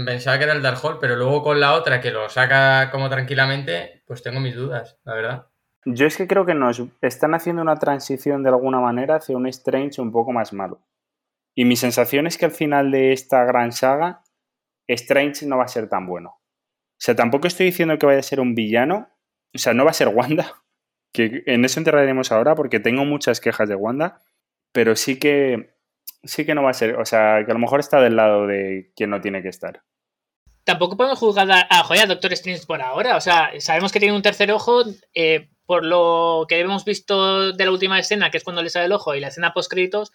[0.06, 4.02] pensaba que era el Darkhold, pero luego con la otra que lo saca como tranquilamente,
[4.06, 5.46] pues tengo mis dudas, la verdad.
[5.84, 9.46] Yo es que creo que nos están haciendo una transición de alguna manera hacia un
[9.46, 10.80] Strange un poco más malo.
[11.54, 14.22] Y mi sensación es que al final de esta gran saga,
[14.86, 16.30] Strange no va a ser tan bueno.
[16.30, 19.08] O sea, tampoco estoy diciendo que vaya a ser un villano.
[19.54, 20.54] O sea, no va a ser Wanda.
[21.12, 24.20] Que en eso entraremos ahora porque tengo muchas quejas de Wanda.
[24.70, 25.74] Pero sí que.
[26.22, 27.00] Sí que no va a ser.
[27.00, 29.82] O sea, que a lo mejor está del lado de quien no tiene que estar.
[30.62, 33.16] Tampoco podemos juzgar a, a, a Doctor Strange por ahora.
[33.16, 34.84] O sea, sabemos que tiene un tercer ojo.
[35.14, 38.86] eh, por lo que hemos visto de la última escena, que es cuando le sale
[38.86, 40.10] el ojo, y la escena post créditos,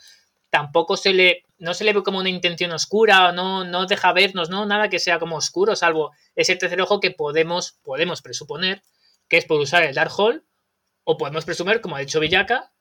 [0.49, 1.45] tampoco se le.
[1.59, 4.65] No se le ve como una intención oscura, no, no deja vernos, ¿no?
[4.65, 8.81] Nada que sea como oscuro, salvo ese tercer ojo que podemos, podemos presuponer
[9.29, 10.43] que es por usar el Darkhold,
[11.05, 12.73] o podemos presumir, como ha dicho Villaka,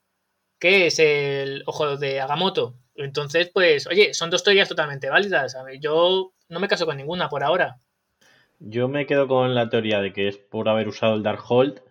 [0.59, 2.75] que es el ojo de Agamotto.
[2.97, 5.57] Entonces, pues, oye, son dos teorías totalmente válidas.
[5.81, 7.77] Yo no me caso con ninguna por ahora.
[8.59, 11.84] Yo me quedo con la teoría de que es por haber usado el Darkhold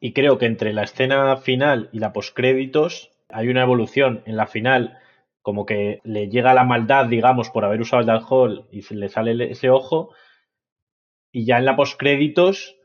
[0.00, 4.22] y creo que entre la escena final y la postcréditos hay una evolución.
[4.24, 4.98] En la final,
[5.42, 9.10] como que le llega la maldad, digamos, por haber usado el Darkhold y se le
[9.10, 10.14] sale ese ojo.
[11.30, 12.76] Y ya en la postcréditos,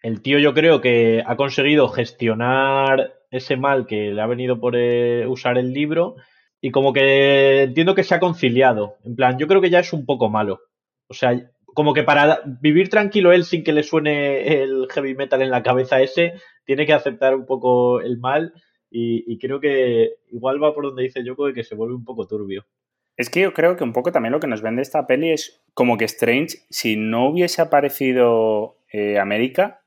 [0.00, 4.76] el tío yo creo que ha conseguido gestionar ese mal que le ha venido por
[4.76, 6.14] eh, usar el libro
[6.60, 8.96] y como que entiendo que se ha conciliado.
[9.04, 10.60] En plan, yo creo que ya es un poco malo.
[11.08, 15.42] O sea, como que para vivir tranquilo él sin que le suene el heavy metal
[15.42, 16.34] en la cabeza ese,
[16.64, 18.52] tiene que aceptar un poco el mal
[18.96, 22.28] y, creo que igual va por donde dice Yoko de que se vuelve un poco
[22.28, 22.64] turbio.
[23.16, 25.64] Es que yo creo que un poco también lo que nos vende esta peli es
[25.74, 29.84] como que Strange, si no hubiese aparecido eh, América,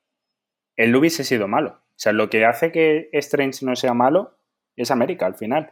[0.76, 1.70] él no hubiese sido malo.
[1.70, 4.38] O sea, lo que hace que Strange no sea malo
[4.76, 5.72] es América al final.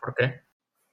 [0.00, 0.47] ¿Por qué?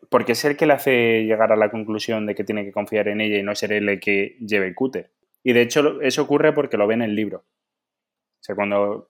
[0.09, 3.07] Porque es el que le hace llegar a la conclusión de que tiene que confiar
[3.07, 5.11] en ella y no ser él el que lleve el cúter.
[5.43, 7.39] Y de hecho eso ocurre porque lo ve en el libro.
[7.39, 9.09] O sea, cuando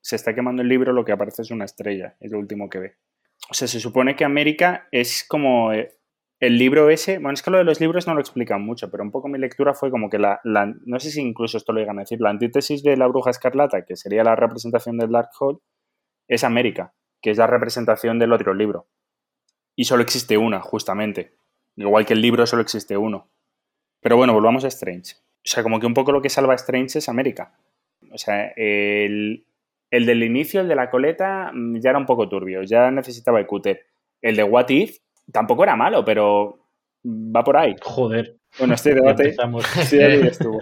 [0.00, 2.78] se está quemando el libro, lo que aparece es una estrella, es lo último que
[2.78, 2.96] ve.
[3.50, 5.96] O sea, se supone que América es como eh,
[6.40, 9.04] el libro ese, bueno, es que lo de los libros no lo explican mucho, pero
[9.04, 11.98] un poco mi lectura fue como que la, no sé si incluso esto lo llegan
[11.98, 15.60] a decir, la antítesis de la bruja escarlata, que sería la representación del Darkhold,
[16.26, 18.88] es América, que es la representación del otro libro.
[19.76, 21.32] Y solo existe una, justamente.
[21.76, 23.28] Igual que el libro solo existe uno.
[24.00, 25.14] Pero bueno, volvamos a Strange.
[25.44, 27.54] O sea, como que un poco lo que salva a Strange es América.
[28.10, 29.46] O sea, el,
[29.90, 33.38] el del inicio, el de la coleta, mm, ya era un poco turbio, ya necesitaba
[33.38, 33.86] el cúter.
[34.20, 34.98] El de What If
[35.30, 36.58] tampoco era malo, pero
[37.04, 37.74] va por ahí.
[37.80, 38.36] Joder.
[38.58, 39.34] Bueno, este debate
[39.84, 40.60] sí, estuvo.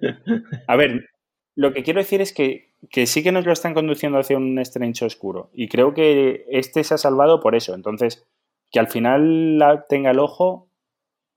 [0.66, 1.08] A ver,
[1.54, 4.58] lo que quiero decir es que, que, sí que nos lo están conduciendo hacia un
[4.58, 5.50] estrecho oscuro.
[5.52, 7.74] Y creo que este se ha salvado por eso.
[7.74, 8.26] Entonces,
[8.70, 10.68] que al final la tenga el ojo,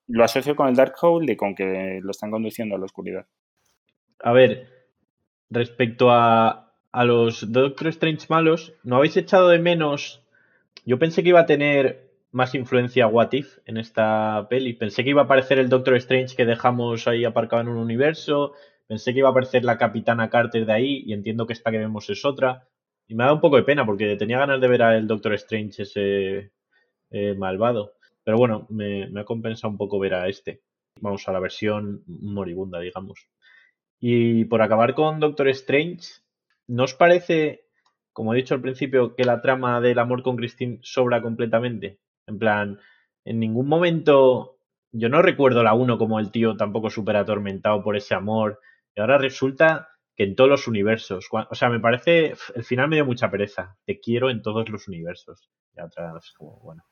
[0.08, 3.26] lo asocio con el Darkhold y con que lo están conduciendo a la oscuridad.
[4.20, 4.70] A ver,
[5.50, 10.24] respecto a, a los Doctor Strange malos, ¿no habéis echado de menos?
[10.86, 14.74] Yo pensé que iba a tener más influencia What If en esta peli.
[14.74, 18.54] Pensé que iba a aparecer el Doctor Strange que dejamos ahí aparcado en un universo.
[18.88, 21.78] Pensé que iba a aparecer la Capitana Carter de ahí y entiendo que esta que
[21.78, 22.68] vemos es otra.
[23.08, 25.34] Y me ha dado un poco de pena porque tenía ganas de ver al Doctor
[25.36, 26.52] Strange ese
[27.14, 27.94] eh, malvado.
[28.26, 30.62] Pero bueno, me, me ha compensado un poco ver a este.
[31.00, 33.30] Vamos a la versión moribunda, digamos.
[34.02, 36.24] Y por acabar con Doctor Strange,
[36.68, 37.66] ¿No os parece,
[38.14, 42.00] como he dicho al principio, que la trama del amor con Christine sobra completamente?
[42.26, 42.80] En plan,
[43.26, 44.58] en ningún momento
[44.92, 48.62] yo no recuerdo la 1 como el tío tampoco súper atormentado por ese amor.
[48.96, 51.28] Y ahora resulta que en todos los universos.
[51.32, 52.36] O sea, me parece.
[52.56, 53.76] El final me dio mucha pereza.
[53.86, 55.50] Te quiero en todos los universos.
[55.76, 56.84] Y atrás, como, bueno,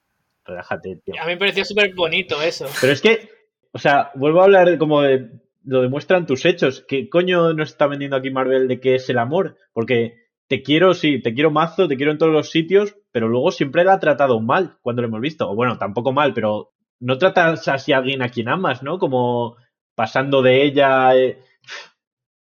[0.45, 1.15] relájate, tío.
[1.21, 2.67] A mí me pareció súper bonito eso.
[2.79, 3.29] Pero es que,
[3.71, 5.29] o sea, vuelvo a hablar como de
[5.63, 6.83] lo demuestran tus hechos.
[6.87, 9.57] ¿Qué coño nos está vendiendo aquí Marvel de qué es el amor?
[9.73, 10.15] Porque
[10.47, 13.83] te quiero, sí, te quiero mazo, te quiero en todos los sitios, pero luego siempre
[13.83, 15.49] la ha tratado mal cuando lo hemos visto.
[15.49, 18.97] O bueno, tampoco mal, pero no tratas así a alguien a quien amas, ¿no?
[18.97, 19.55] Como
[19.95, 21.15] pasando de ella.
[21.15, 21.39] Eh,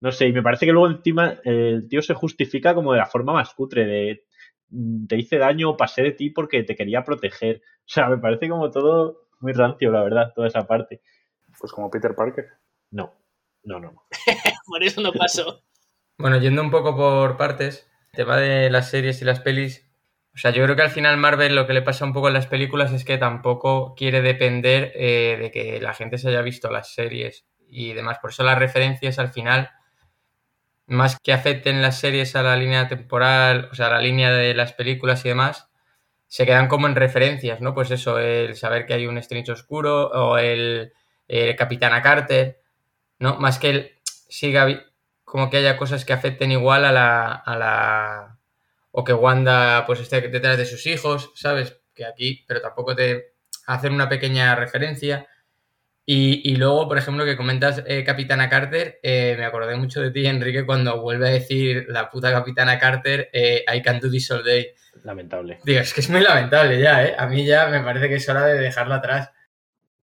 [0.00, 3.06] no sé, y me parece que luego encima el tío se justifica como de la
[3.06, 4.24] forma más cutre, de
[5.08, 7.62] te hice daño, pasé de ti porque te quería proteger.
[7.86, 11.02] O sea, me parece como todo muy rancio, la verdad, toda esa parte.
[11.58, 12.46] Pues como Peter Parker.
[12.90, 13.12] No,
[13.62, 14.06] no, no.
[14.66, 15.62] por eso no pasó.
[16.16, 19.86] Bueno, yendo un poco por partes, el tema de las series y las pelis.
[20.34, 22.34] O sea, yo creo que al final Marvel lo que le pasa un poco en
[22.34, 26.70] las películas es que tampoco quiere depender eh, de que la gente se haya visto
[26.70, 28.18] las series y demás.
[28.20, 29.70] Por eso las referencias al final,
[30.86, 34.54] más que afecten las series a la línea temporal, o sea, a la línea de
[34.54, 35.68] las películas y demás,
[36.34, 37.74] se quedan como en referencias, ¿no?
[37.74, 40.92] Pues eso, el saber que hay un estrecho oscuro o el,
[41.28, 42.60] el Capitana Carter
[43.20, 43.38] ¿no?
[43.38, 44.66] Más que él siga
[45.22, 48.38] como que haya cosas que afecten igual a la, a la...
[48.90, 51.80] o que Wanda pues esté detrás de sus hijos, ¿sabes?
[51.94, 53.34] Que aquí, pero tampoco te
[53.68, 55.28] hacen una pequeña referencia.
[56.04, 60.26] Y, luego, por ejemplo, que comentas eh, Capitana Carter, eh, me acordé mucho de ti,
[60.26, 64.42] Enrique, cuando vuelve a decir la puta Capitana Carter, eh, I can do this all
[64.42, 64.74] day.
[65.02, 65.58] Lamentable.
[65.64, 67.14] Digo, es que es muy lamentable ya, ¿eh?
[67.18, 69.32] A mí ya me parece que es hora de dejarla atrás.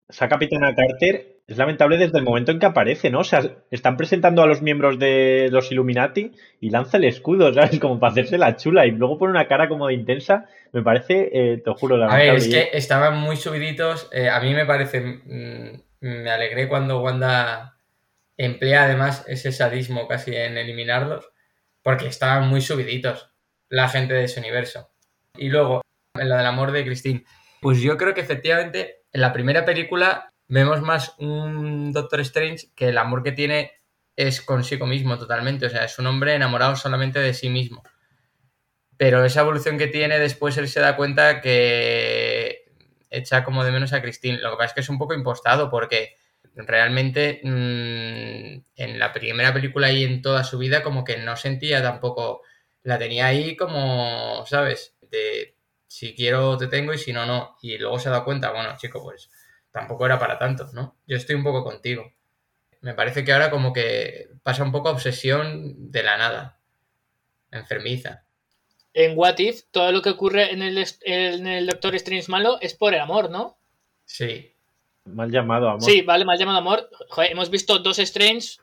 [0.08, 3.20] Esa Capitana Carter es lamentable desde el momento en que aparece, ¿no?
[3.20, 7.78] O sea, están presentando a los miembros de los Illuminati y lanza el escudo, ¿sabes?
[7.78, 10.46] Como para hacerse la chula y luego pone una cara como de intensa.
[10.72, 12.30] Me parece, eh, te juro, lamentable.
[12.30, 14.08] A ver, es que estaban muy subiditos.
[14.12, 15.00] Eh, a mí me parece.
[15.00, 17.76] Mm, me alegré cuando Wanda
[18.36, 21.30] emplea además ese sadismo casi en eliminarlos,
[21.82, 23.30] porque estaban muy subiditos
[23.68, 24.90] la gente de ese universo.
[25.36, 25.82] Y luego,
[26.14, 27.24] en la del amor de Christine.
[27.60, 32.88] Pues yo creo que efectivamente en la primera película vemos más un Doctor Strange que
[32.88, 33.72] el amor que tiene
[34.16, 35.66] es consigo mismo totalmente.
[35.66, 37.82] O sea, es un hombre enamorado solamente de sí mismo.
[38.96, 42.64] Pero esa evolución que tiene, después él se da cuenta que
[43.10, 44.38] echa como de menos a Christine.
[44.38, 46.16] Lo que pasa es que es un poco impostado porque
[46.54, 51.82] realmente mmm, en la primera película y en toda su vida como que no sentía
[51.82, 52.42] tampoco,
[52.88, 54.96] la tenía ahí como, ¿sabes?
[55.10, 55.54] De
[55.86, 57.58] Si quiero te tengo y si no, no.
[57.60, 59.30] Y luego se da cuenta, bueno, chico, pues
[59.70, 60.96] tampoco era para tanto, ¿no?
[61.06, 62.10] Yo estoy un poco contigo.
[62.80, 66.60] Me parece que ahora como que pasa un poco obsesión de la nada.
[67.50, 68.24] Enfermiza.
[68.94, 72.72] En What If, todo lo que ocurre en el, en el Doctor Strange malo es
[72.72, 73.58] por el amor, ¿no?
[74.06, 74.54] Sí.
[75.04, 75.82] Mal llamado amor.
[75.82, 76.88] Sí, vale, mal llamado amor.
[77.10, 78.56] Joder, hemos visto dos Strange.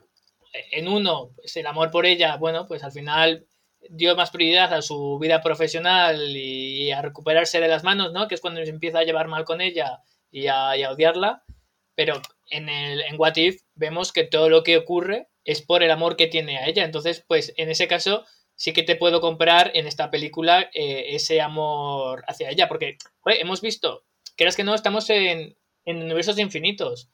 [0.72, 3.46] En uno, pues el amor por ella, bueno, pues al final
[3.90, 8.28] dio más prioridad a su vida profesional y a recuperarse de las manos, ¿no?
[8.28, 11.44] Que es cuando se empieza a llevar mal con ella y a, a odiarla.
[11.96, 15.92] Pero en, el, en What If vemos que todo lo que ocurre es por el
[15.92, 16.84] amor que tiene a ella.
[16.84, 21.40] Entonces, pues en ese caso sí que te puedo comprar en esta película eh, ese
[21.40, 22.68] amor hacia ella.
[22.68, 24.04] Porque, hemos visto,
[24.36, 27.10] creas que no, estamos en, en universos infinitos.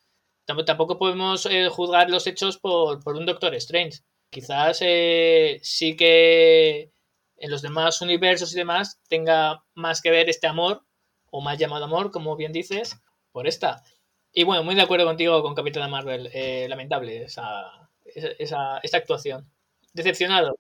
[0.48, 4.00] Tamp- Tampoco podemos eh, juzgar los hechos por, por un Doctor Strange.
[4.32, 6.92] Quizás eh, sí que
[7.38, 10.84] en los demás universos y demás tenga más que ver este amor,
[11.32, 13.84] o más llamado amor, como bien dices, por esta.
[14.32, 16.30] Y bueno, muy de acuerdo contigo con Capitana Marvel.
[16.34, 19.46] Eh, lamentable esa, esa, actuación.
[19.94, 20.56] Decepcionado.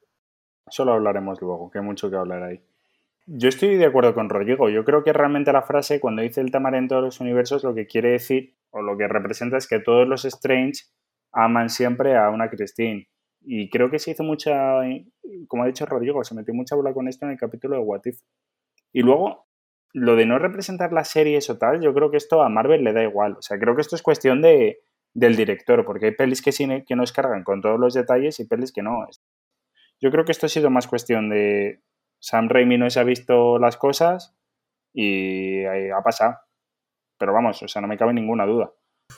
[0.67, 2.61] Solo hablaremos luego, que hay mucho que hablar ahí.
[3.25, 4.69] Yo estoy de acuerdo con Rodrigo.
[4.69, 7.73] Yo creo que realmente la frase, cuando dice el tamar en todos los universos, lo
[7.73, 10.83] que quiere decir, o lo que representa, es que todos los Strange
[11.31, 13.07] aman siempre a una Christine.
[13.43, 14.81] Y creo que se hizo mucha,
[15.47, 18.01] como ha dicho Rodrigo, se metió mucha bola con esto en el capítulo de What
[18.05, 18.19] If.
[18.93, 19.47] Y luego,
[19.93, 22.93] lo de no representar las series o tal, yo creo que esto a Marvel le
[22.93, 23.37] da igual.
[23.37, 24.79] O sea, creo que esto es cuestión de,
[25.13, 28.47] del director, porque hay pelis que, sí, que nos cargan con todos los detalles y
[28.47, 29.07] pelis que no.
[29.99, 31.81] Yo creo que esto ha sido más cuestión de
[32.19, 34.35] Sam Raimi no se ha visto las cosas
[34.93, 36.37] y ha pasado.
[37.17, 38.71] Pero vamos, o sea, no me cabe ninguna duda.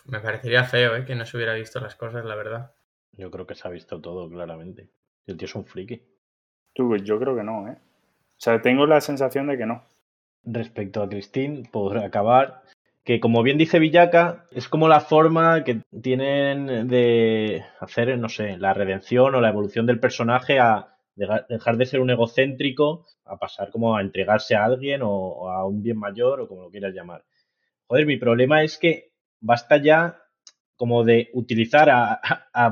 [0.05, 1.05] Me parecería feo, ¿eh?
[1.05, 2.73] Que no se hubiera visto las cosas, la verdad.
[3.13, 4.89] Yo creo que se ha visto todo claramente.
[5.26, 6.02] El tío es un friki.
[6.73, 7.78] Tú, yo creo que no, ¿eh?
[7.78, 9.84] O sea, tengo la sensación de que no.
[10.43, 12.63] Respecto a Christine, por acabar,
[13.04, 18.58] que como bien dice Villaca, es como la forma que tienen de hacer, no sé,
[18.58, 23.69] la redención o la evolución del personaje a dejar de ser un egocéntrico a pasar
[23.69, 26.93] como a entregarse a alguien o, o a un bien mayor o como lo quieras
[26.93, 27.23] llamar.
[27.88, 30.22] Joder, mi problema es que basta ya
[30.75, 32.19] como de utilizar a,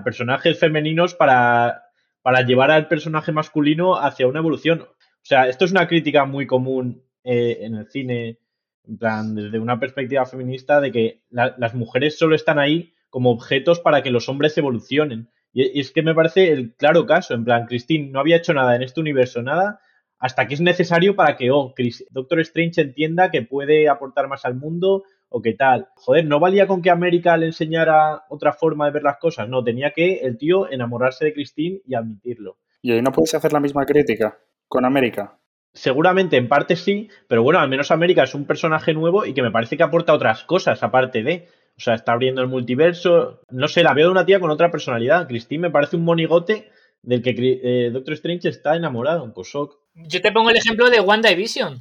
[0.03, 1.83] personajes femeninos para,
[2.21, 4.81] para llevar al personaje masculino hacia una evolución.
[4.81, 8.39] O sea, esto es una crítica muy común eh, en el cine,
[8.87, 13.31] en plan, desde una perspectiva feminista, de que la- las mujeres solo están ahí como
[13.31, 15.29] objetos para que los hombres evolucionen.
[15.53, 18.53] Y, y es que me parece el claro caso, en plan, Christine no había hecho
[18.53, 19.79] nada en este universo, nada,
[20.17, 24.45] hasta que es necesario para que, oh, Chris- Doctor Strange entienda que puede aportar más
[24.45, 25.87] al mundo o qué tal.
[25.95, 29.63] Joder, no valía con que América le enseñara otra forma de ver las cosas, no,
[29.63, 32.57] tenía que el tío enamorarse de Christine y admitirlo.
[32.81, 35.39] Y ahí no puedes hacer la misma crítica con América.
[35.73, 39.41] Seguramente en parte sí, pero bueno, al menos América es un personaje nuevo y que
[39.41, 41.47] me parece que aporta otras cosas aparte de.
[41.77, 43.41] O sea, está abriendo el multiverso.
[43.49, 45.27] No sé, la veo de una tía con otra personalidad.
[45.27, 46.69] Christine me parece un monigote
[47.01, 49.33] del que eh, Doctor Strange está enamorado.
[49.33, 49.53] Pues.
[49.53, 51.79] Yo te pongo el ejemplo de Wanda y Vision.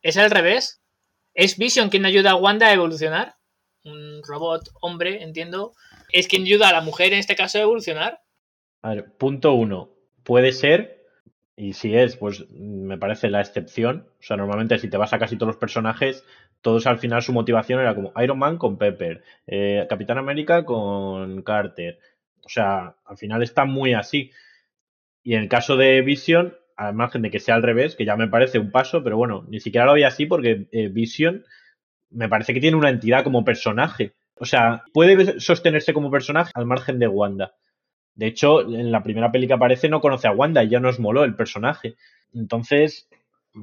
[0.00, 0.83] Es al revés.
[1.34, 3.36] Es Vision quien ayuda a Wanda a evolucionar.
[3.84, 5.72] Un robot hombre, entiendo.
[6.10, 8.20] Es quien ayuda a la mujer en este caso a evolucionar.
[8.82, 9.90] A ver, punto uno.
[10.22, 11.04] Puede ser,
[11.56, 14.08] y si es, pues me parece la excepción.
[14.18, 16.24] O sea, normalmente si te vas a casi todos los personajes,
[16.62, 21.42] todos al final su motivación era como Iron Man con Pepper, eh, Capitán América con
[21.42, 21.98] Carter.
[22.44, 24.30] O sea, al final está muy así.
[25.22, 28.16] Y en el caso de Vision, al margen de que sea al revés, que ya
[28.16, 31.44] me parece un paso, pero bueno, ni siquiera lo veía así porque eh, Vision
[32.10, 34.14] me parece que tiene una entidad como personaje.
[34.36, 37.54] O sea, puede sostenerse como personaje al margen de Wanda.
[38.14, 41.00] De hecho, en la primera peli que aparece no conoce a Wanda y ya nos
[41.00, 41.96] moló el personaje.
[42.32, 43.08] Entonces,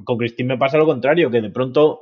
[0.04, 2.00] con Christine me pasa lo contrario, que de pronto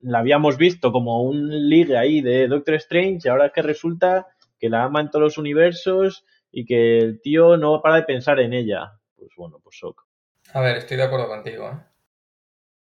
[0.00, 4.26] la habíamos visto como un ligue ahí de Doctor Strange y ahora es que resulta
[4.58, 8.40] que la ama en todos los universos y que el tío no para de pensar
[8.40, 8.92] en ella.
[9.16, 10.07] Pues bueno, pues ok.
[10.54, 11.88] A ver, estoy de acuerdo contigo, ¿eh?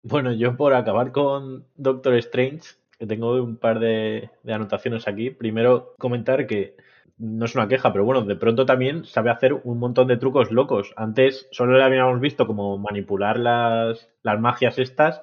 [0.03, 5.95] Bueno, yo por acabar con Doctor Strange, que tengo un par de, anotaciones aquí, primero
[5.99, 6.77] comentar que
[7.19, 10.53] no es una queja, pero bueno, de pronto también sabe hacer un montón de trucos
[10.53, 10.93] locos.
[10.97, 15.21] Antes solo le habíamos visto como manipular las, las magias estas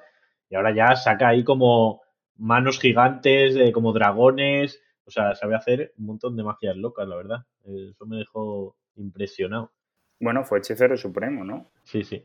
[0.50, 2.02] y ahora ya saca ahí como
[2.36, 7.16] manos gigantes, eh, como dragones, o sea, sabe hacer un montón de magias locas, la
[7.16, 7.38] verdad.
[7.64, 9.72] Eso me dejó impresionado.
[10.20, 11.70] Bueno, fue hechicero supremo, ¿no?
[11.84, 12.24] Sí, sí.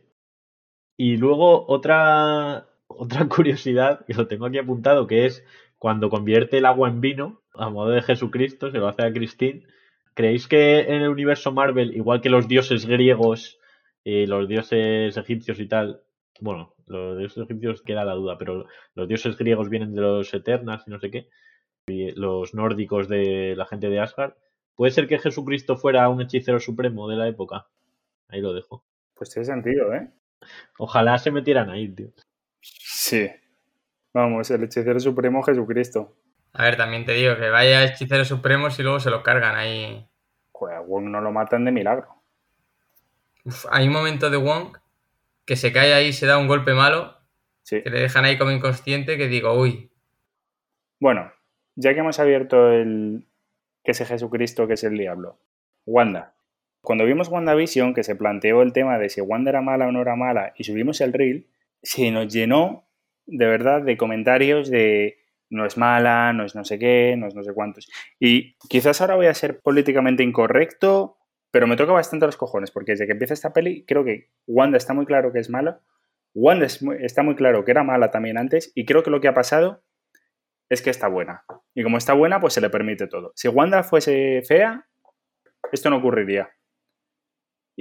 [0.97, 5.45] Y luego otra, otra curiosidad, que lo tengo aquí apuntado, que es
[5.77, 9.63] cuando convierte el agua en vino, a modo de Jesucristo, se lo hace a Christine.
[10.13, 13.59] ¿Creéis que en el universo Marvel, igual que los dioses griegos
[14.03, 16.01] y los dioses egipcios y tal,
[16.39, 20.83] Bueno, los dioses egipcios queda la duda, pero los dioses griegos vienen de los Eternas
[20.87, 21.29] y no sé qué.
[21.87, 24.33] Y los nórdicos de la gente de Asgard.
[24.75, 27.67] ¿Puede ser que Jesucristo fuera un hechicero supremo de la época?
[28.31, 28.83] Ahí lo dejo.
[29.13, 30.09] Pues tiene sentido, ¿eh?
[30.79, 32.07] Ojalá se metieran ahí, tío.
[32.61, 33.29] Sí.
[34.13, 36.17] Vamos, el hechicero supremo Jesucristo.
[36.53, 40.07] A ver, también te digo que vaya hechiceros supremos y luego se lo cargan ahí.
[40.51, 42.21] Joder, a Wong no lo matan de milagro.
[43.45, 44.77] Uf, hay un momento de Wong
[45.45, 47.17] que se cae ahí, se da un golpe malo,
[47.63, 47.81] Sí.
[47.83, 49.91] que le dejan ahí como inconsciente, que digo, uy,
[50.99, 51.31] Bueno,
[51.75, 53.27] ya que hemos abierto el
[53.83, 55.39] que es Jesucristo, que es el diablo.
[55.85, 56.35] Wanda.
[56.81, 60.01] Cuando vimos WandaVision, que se planteó el tema de si Wanda era mala o no
[60.01, 61.47] era mala, y subimos el reel,
[61.83, 62.87] se nos llenó
[63.25, 67.35] de verdad de comentarios de no es mala, no es no sé qué, no es
[67.35, 67.89] no sé cuántos.
[68.19, 71.17] Y quizás ahora voy a ser políticamente incorrecto,
[71.51, 74.77] pero me toca bastante los cojones, porque desde que empieza esta peli, creo que Wanda
[74.77, 75.81] está muy claro que es mala,
[76.33, 79.33] Wanda está muy claro que era mala también antes, y creo que lo que ha
[79.33, 79.83] pasado
[80.69, 81.43] es que está buena.
[81.75, 83.33] Y como está buena, pues se le permite todo.
[83.35, 84.87] Si Wanda fuese fea,
[85.73, 86.49] esto no ocurriría.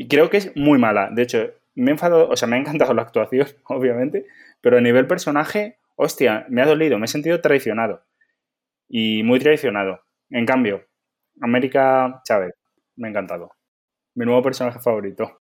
[0.00, 1.10] Y creo que es muy mala.
[1.12, 4.24] De hecho, me he enfadado, o sea, me ha encantado la actuación, obviamente,
[4.62, 8.02] pero a nivel personaje, hostia, me ha dolido, me he sentido traicionado.
[8.88, 10.00] Y muy traicionado.
[10.30, 10.86] En cambio,
[11.42, 12.54] América Chávez,
[12.96, 13.50] me ha encantado.
[14.14, 15.42] Mi nuevo personaje favorito.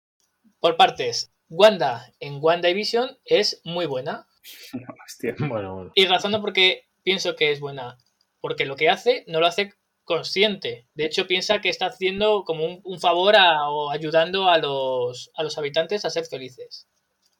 [0.61, 4.28] Por partes, Wanda en WandaVision es muy buena.
[5.04, 5.34] Hostia.
[5.40, 5.92] Bueno, bueno.
[5.94, 7.98] Y razono porque pienso que es buena.
[8.40, 9.74] Porque lo que hace no lo hace
[10.08, 10.88] consciente.
[10.94, 15.30] De hecho, piensa que está haciendo como un, un favor a- o ayudando a los,
[15.34, 16.88] a los habitantes a ser felices.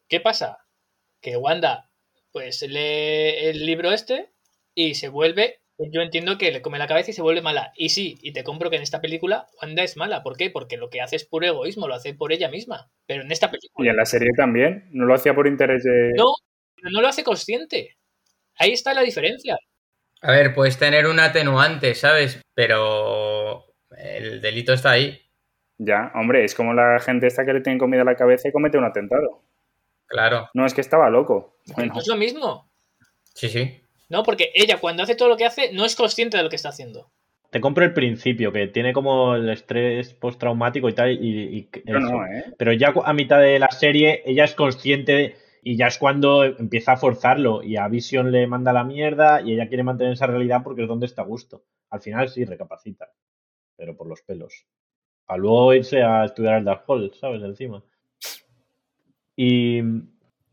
[0.07, 0.59] ¿Qué pasa?
[1.22, 1.90] Que Wanda
[2.31, 4.31] pues lee el libro este
[4.74, 7.72] y se vuelve, yo entiendo que le come la cabeza y se vuelve mala.
[7.74, 10.22] Y sí, y te compro que en esta película Wanda es mala.
[10.22, 10.50] ¿Por qué?
[10.50, 12.90] Porque lo que hace es puro egoísmo, lo hace por ella misma.
[13.07, 13.87] Pero en esta película...
[13.87, 16.12] Y en la serie también, no lo hacía por interés de...
[16.16, 16.26] No,
[16.76, 17.96] pero no lo hace consciente.
[18.57, 19.57] Ahí está la diferencia.
[20.22, 22.40] A ver, puedes tener un atenuante, ¿sabes?
[22.54, 23.64] Pero
[23.96, 25.20] el delito está ahí,
[25.78, 28.52] Ya, hombre, es como la gente esta que le tiene comida a la cabeza y
[28.52, 29.42] comete un atentado.
[30.07, 30.48] claro.
[30.54, 31.57] No, es que estaba loco.
[31.76, 32.68] Bueno, No es lo mismo.
[33.35, 33.81] Sí, sí.
[34.09, 36.57] No, porque ella cuando hace todo lo que hace no es consciente de lo que
[36.57, 37.11] está haciendo.
[37.50, 41.98] Te compro el principio, que tiene como el estrés postraumático y tal, y, y eso.
[42.00, 42.44] no, ¿eh?
[42.59, 46.92] Pero ya a mitad de la serie, ella es consciente y ya es cuando empieza
[46.92, 47.62] a forzarlo.
[47.62, 50.88] Y a Vision le manda la mierda y ella quiere mantener esa realidad porque es
[50.88, 51.64] donde está a gusto.
[51.90, 53.11] Al final sí recapacita,
[53.77, 54.66] pero por los pelos.
[55.27, 57.42] A luego irse a estudiar al Dark Hall, ¿sabes?
[57.42, 57.83] Encima.
[59.37, 59.81] Y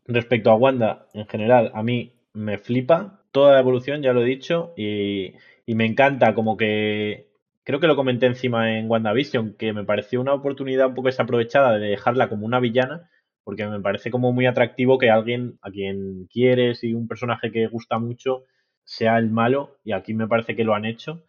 [0.05, 4.25] respecto a Wanda, en general, a mí me flipa toda la evolución, ya lo he
[4.25, 5.33] dicho, y,
[5.65, 7.29] y me encanta como que
[7.65, 11.77] creo que lo comenté encima en WandaVision, que me pareció una oportunidad un poco desaprovechada
[11.77, 13.09] de dejarla como una villana,
[13.45, 17.67] porque me parece como muy atractivo que alguien a quien quieres y un personaje que
[17.67, 18.43] gusta mucho
[18.83, 21.23] sea el malo, y aquí me parece que lo han hecho,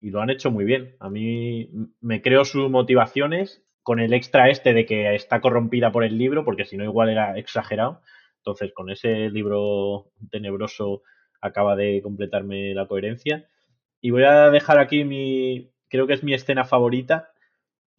[0.00, 0.96] y lo han hecho muy bien.
[0.98, 6.04] A mí me creo sus motivaciones con el extra este de que está corrompida por
[6.04, 8.00] el libro, porque si no igual era exagerado.
[8.38, 11.02] Entonces, con ese libro tenebroso
[11.40, 13.46] acaba de completarme la coherencia.
[14.00, 17.30] Y voy a dejar aquí mi, creo que es mi escena favorita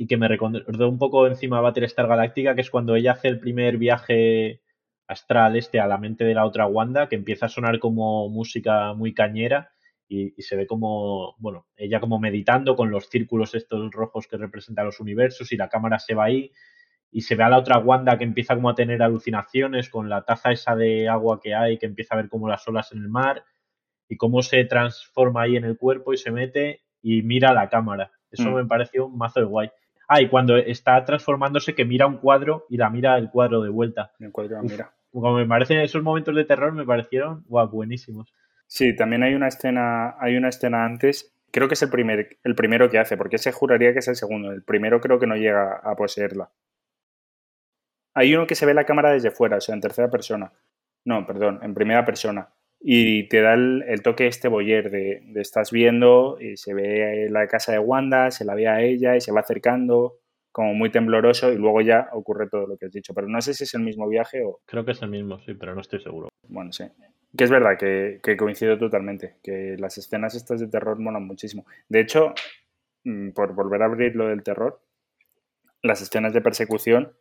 [0.01, 3.27] y que me recordó un poco encima de Battlestar Galactica, que es cuando ella hace
[3.27, 4.61] el primer viaje
[5.07, 8.93] astral este a la mente de la otra Wanda, que empieza a sonar como música
[8.93, 9.71] muy cañera
[10.07, 14.37] y, y se ve como, bueno, ella como meditando con los círculos estos rojos que
[14.37, 16.51] representan los universos y la cámara se va ahí
[17.11, 20.23] y se ve a la otra Wanda que empieza como a tener alucinaciones con la
[20.23, 23.09] taza esa de agua que hay, que empieza a ver como las olas en el
[23.09, 23.43] mar
[24.07, 27.67] y cómo se transforma ahí en el cuerpo y se mete y mira a la
[27.67, 28.11] cámara.
[28.31, 28.55] Eso Mm.
[28.55, 29.69] me pareció un mazo de guay.
[30.11, 33.69] Ah, y cuando está transformándose que mira un cuadro y la mira el cuadro de
[33.69, 34.11] vuelta.
[34.17, 34.71] Me encuentro, Uf.
[34.71, 34.91] mira.
[35.11, 38.33] Como me parecen esos momentos de terror, me parecieron guau, buenísimos.
[38.65, 42.55] Sí, también hay una escena, hay una escena antes, creo que es el, primer, el
[42.55, 44.51] primero que hace, porque se juraría que es el segundo.
[44.51, 46.49] El primero creo que no llega a poseerla.
[48.15, 50.51] Hay uno que se ve la cámara desde fuera, o sea, en tercera persona.
[51.05, 52.49] No, perdón, en primera persona.
[52.81, 57.27] Y te da el, el toque este boyer de, de estás viendo y se ve
[57.29, 60.15] la casa de Wanda, se la ve a ella y se va acercando
[60.51, 63.13] como muy tembloroso y luego ya ocurre todo lo que has dicho.
[63.13, 65.53] Pero no sé si es el mismo viaje o, Creo que es el mismo, sí,
[65.55, 66.29] pero no estoy seguro.
[66.47, 66.85] bueno, sí.
[67.37, 71.65] Que es verdad que, que coincido totalmente, que las escenas estas de terror molan muchísimo.
[71.87, 72.33] De hecho,
[73.03, 74.81] mm, por volver a abrir lo del terror,
[75.81, 77.13] las escenas de persecución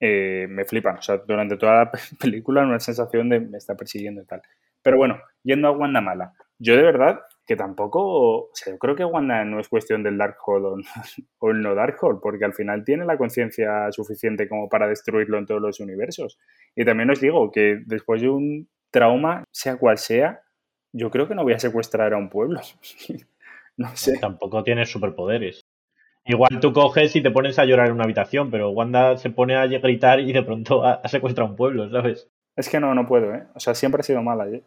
[0.00, 0.98] eh, me flipan.
[0.98, 4.42] O sea, durante toda la pe- película una sensación de me está persiguiendo y tal.
[4.82, 8.94] Pero bueno, yendo a Wanda Mala, yo de verdad que tampoco, o sea, yo creo
[8.94, 10.76] que Wanda no es cuestión del Darkhold o,
[11.38, 15.46] o el no Darkhold, porque al final tiene la conciencia suficiente como para destruirlo en
[15.46, 16.38] todos los universos.
[16.76, 20.42] Y también os digo que después de un trauma, sea cual sea,
[20.92, 22.60] yo creo que no voy a secuestrar a un pueblo.
[23.76, 24.18] no sé.
[24.18, 25.62] Tampoco tiene superpoderes.
[26.24, 29.56] Igual tú coges y te pones a llorar en una habitación, pero Wanda se pone
[29.56, 32.30] a gritar y de pronto ha, secuestrado un pueblo, ¿sabes?
[32.54, 33.44] Es que no, no puedo, ¿eh?
[33.54, 34.46] O sea, siempre ha sido mala.
[34.48, 34.62] ¿eh?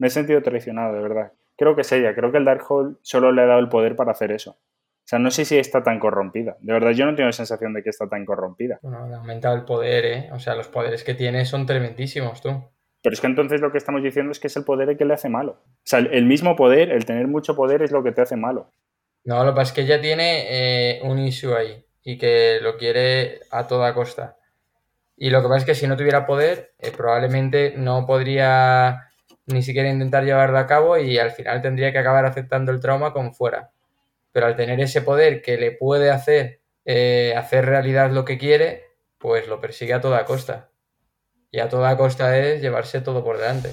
[0.00, 1.32] Me he sentido traicionado, de verdad.
[1.58, 4.12] Creo que es ella, creo que el Darkhold solo le ha dado el poder para
[4.12, 4.52] hacer eso.
[4.52, 6.56] O sea, no sé si está tan corrompida.
[6.60, 8.78] De verdad, yo no tengo la sensación de que está tan corrompida.
[8.80, 10.30] Bueno, le ha aumentado el poder, ¿eh?
[10.32, 12.48] O sea, los poderes que tiene son tremendísimos, tú.
[13.02, 15.04] Pero es que entonces lo que estamos diciendo es que es el poder el que
[15.04, 15.52] le hace malo.
[15.66, 18.72] O sea, el mismo poder, el tener mucho poder es lo que te hace malo.
[19.24, 22.78] No, lo que pasa es que ella tiene eh, un issue ahí y que lo
[22.78, 24.38] quiere a toda costa.
[25.14, 29.09] Y lo que pasa es que si no tuviera poder, eh, probablemente no podría
[29.52, 33.12] ni siquiera intentar llevarlo a cabo y al final tendría que acabar aceptando el trauma
[33.12, 33.72] como fuera.
[34.32, 38.84] Pero al tener ese poder que le puede hacer eh, hacer realidad lo que quiere,
[39.18, 40.70] pues lo persigue a toda costa.
[41.50, 43.70] Y a toda costa es llevarse todo por delante.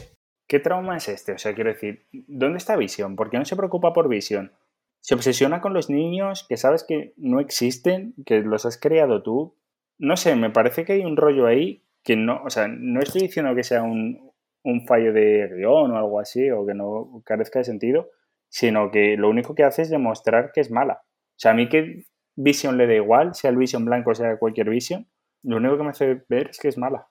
[0.48, 1.34] ¿Qué trauma es este?
[1.34, 3.16] O sea, quiero decir, ¿dónde está Visión?
[3.16, 4.54] ¿Por qué no se preocupa por Visión?
[5.02, 9.56] Se obsesiona con los niños que sabes que no existen, que los has creado tú.
[9.98, 13.22] No sé, me parece que hay un rollo ahí que no, o sea, no estoy
[13.22, 14.27] diciendo que sea un,
[14.68, 18.12] un fallo de guion o algo así, o que no carezca de sentido,
[18.50, 21.04] sino que lo único que hace es demostrar que es mala.
[21.04, 22.04] O sea, a mí que
[22.36, 25.08] Vision le da igual, sea el Vision blanco o sea cualquier Vision,
[25.44, 27.08] lo único que me hace ver es que es mala.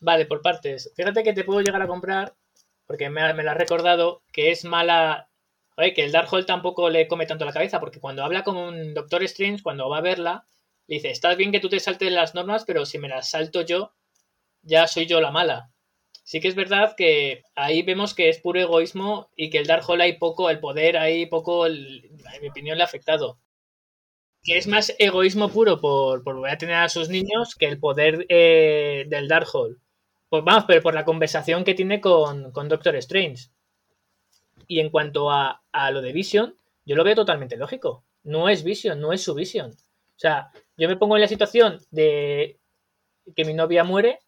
[0.00, 0.92] Vale, por partes.
[0.94, 2.34] Fíjate que te puedo llegar a comprar,
[2.86, 5.30] porque me, me lo has recordado, que es mala.
[5.78, 8.92] Oye, que el Darkhold tampoco le come tanto la cabeza, porque cuando habla con un
[8.92, 10.44] Doctor Strange, cuando va a verla,
[10.86, 13.62] le dice: Estás bien que tú te saltes las normas, pero si me las salto
[13.62, 13.94] yo,
[14.62, 15.70] ya soy yo la mala.
[16.28, 20.02] Sí que es verdad que ahí vemos que es puro egoísmo y que el Darkhold
[20.02, 22.02] hay poco, el poder hay poco, en
[22.42, 23.38] mi opinión, le ha afectado
[24.42, 28.26] que es más egoísmo puro por, por a tener a sus niños que el poder
[28.28, 29.78] eh, del Darkhold.
[30.28, 33.48] Pues vamos, pero por la conversación que tiene con, Doctor Strange.
[34.66, 38.04] Y en cuanto a, lo de Vision, yo lo veo totalmente lógico.
[38.22, 39.70] No es Vision, no es su Vision.
[39.70, 42.60] O sea, yo me pongo en la situación de
[43.34, 44.18] que mi novia muere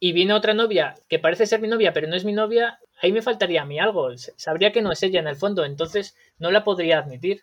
[0.00, 3.12] y viene otra novia que parece ser mi novia, pero no es mi novia, ahí
[3.12, 4.08] me faltaría a mí algo.
[4.16, 7.42] Sabría que no es ella en el fondo, entonces no la podría admitir.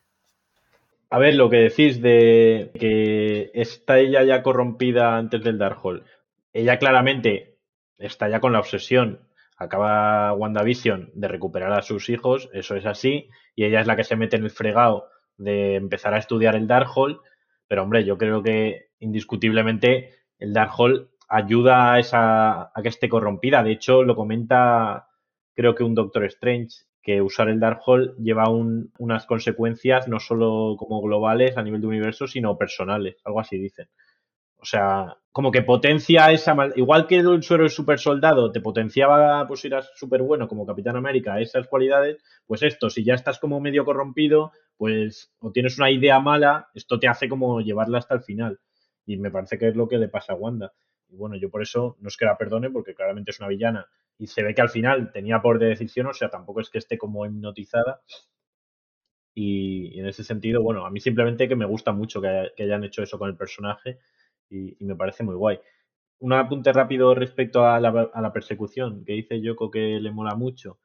[1.09, 6.03] A ver, lo que decís de que está ella ya corrompida antes del Darkhold.
[6.51, 7.55] Ella claramente
[7.97, 9.21] está ya con la obsesión.
[9.55, 14.03] Acaba WandaVision de recuperar a sus hijos, eso es así, y ella es la que
[14.03, 17.19] se mete en el fregado de empezar a estudiar el Darkhold.
[17.67, 23.63] Pero hombre, yo creo que indiscutiblemente el Darkhold ayuda a, esa, a que esté corrompida.
[23.63, 25.07] De hecho, lo comenta
[25.57, 31.01] creo que un Doctor Strange, que usar el Darkhold lleva unas consecuencias no solo como
[31.01, 33.87] globales a nivel de universo, sino personales, algo así dicen.
[34.59, 36.73] O sea, como que potencia esa mal...
[36.75, 41.39] Igual que el suero super soldado te potenciaba, pues eras súper bueno como Capitán América,
[41.39, 46.19] esas cualidades, pues esto, si ya estás como medio corrompido, pues o tienes una idea
[46.19, 48.59] mala, esto te hace como llevarla hasta el final.
[49.05, 50.73] Y me parece que es lo que le pasa a Wanda.
[51.09, 53.87] Y bueno, yo por eso no es que la perdone, porque claramente es una villana
[54.19, 56.79] y se ve que al final tenía por de decisión, o sea, tampoco es que
[56.79, 58.01] esté como hipnotizada.
[59.35, 63.03] Y, en ese sentido, bueno, a mí simplemente que me gusta mucho que, hayan hecho
[63.03, 63.99] eso con el personaje
[64.49, 65.59] y, me parece muy guay.
[66.19, 70.79] Un apunte rápido respecto a la, persecución, que dice Yoko que le mola mucho.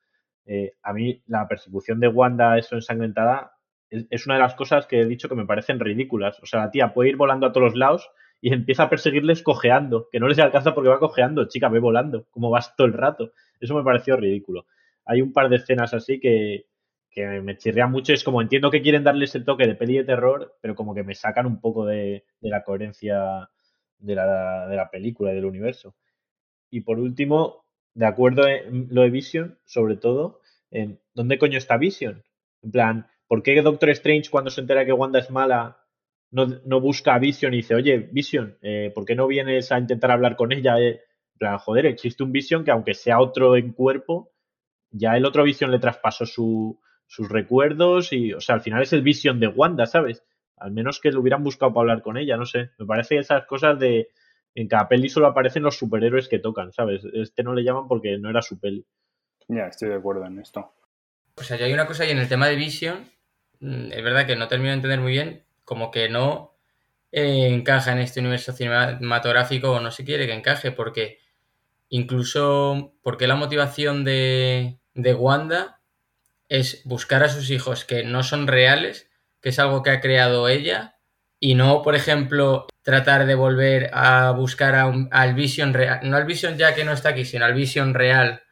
[0.44, 3.52] Eh, a mí la persecución de Wanda, eso ensangrentada,
[3.88, 6.38] es, es, una de las cosas que he dicho que me parecen ridículas.
[6.42, 8.10] O sea, la tía puede ir volando a todos los lados
[8.42, 12.26] y empieza a perseguirles cojeando, que no les alcanza porque va cojeando, chica, ve volando,
[12.32, 13.32] como vas todo el rato.
[13.60, 14.66] Eso me pareció ridículo.
[15.04, 16.66] Hay un par de escenas así que,
[17.08, 18.12] que me chirrean mucho.
[18.12, 21.04] Es como entiendo que quieren darles el toque de peli de terror, pero como que
[21.04, 23.48] me sacan un poco de, la coherencia
[24.00, 25.94] de la, de la película y del universo.
[26.68, 27.64] Y por último,
[27.94, 30.40] de acuerdo en lo de Vision, sobre todo,
[30.72, 32.24] en ¿dónde coño está Vision?
[32.60, 35.81] En plan, ¿por qué Doctor Strange cuando se entera que Wanda es mala
[36.32, 40.10] no, busca a Vision y dice, oye, Vision, eh, ¿por qué no vienes a intentar
[40.10, 40.80] hablar con ella?
[40.80, 41.02] Eh,
[41.34, 44.32] en plan, joder, existe un Vision que aunque sea otro en cuerpo,
[44.90, 49.02] ya el otro Vision le traspasó sus recuerdos y, o sea, al final es el
[49.02, 50.24] Vision de Wanda, ¿sabes?
[50.56, 52.70] Al menos que lo hubieran buscado para hablar con ella, no sé.
[52.78, 54.08] Me parece esas cosas de...
[54.54, 57.02] En cada peli solo aparecen los superhéroes que tocan, ¿sabes?
[57.14, 58.84] Este no le llaman porque no era su peli.
[59.48, 60.74] Ya, estoy de acuerdo en esto.
[61.36, 63.06] O sea, yo hay una cosa ahí en el tema de Vision,
[63.60, 66.54] mm, es verdad que no termino de entender muy bien, como que no
[67.12, 71.18] eh, encaja en este universo cinematográfico o no se quiere que encaje, porque
[71.88, 75.80] incluso, porque la motivación de, de Wanda
[76.48, 79.10] es buscar a sus hijos que no son reales,
[79.40, 80.96] que es algo que ha creado ella,
[81.44, 86.24] y no, por ejemplo, tratar de volver a buscar a al Vision real, no al
[86.24, 88.42] Vision ya que no está aquí, sino al Vision real,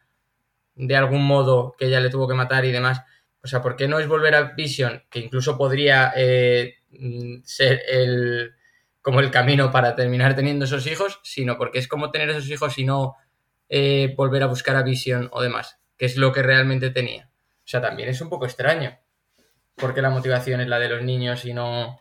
[0.75, 3.03] de algún modo que ella le tuvo que matar y demás.
[3.43, 6.80] O sea, ¿por qué no es volver a Vision, que incluso podría eh,
[7.45, 8.55] ser el,
[9.03, 12.78] como el camino para terminar teniendo esos hijos, sino porque es como tener esos hijos
[12.78, 13.16] y no
[13.68, 17.30] eh, volver a buscar a Vision o demás, que es lo que realmente tenía.
[17.64, 18.99] O sea, también es un poco extraño,
[19.76, 22.01] porque la motivación es la de los niños y no,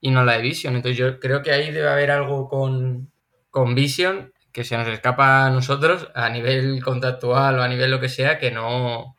[0.00, 0.74] y no la de Vision.
[0.74, 3.12] Entonces yo creo que ahí debe haber algo con,
[3.50, 8.00] con Vision que se nos escapa a nosotros a nivel contactual o a nivel lo
[8.00, 9.18] que sea, que no...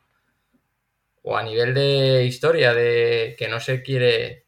[1.22, 4.47] o a nivel de historia, de que no se quiere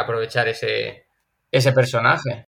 [0.00, 1.06] aprovechar ese,
[1.50, 2.46] ese personaje.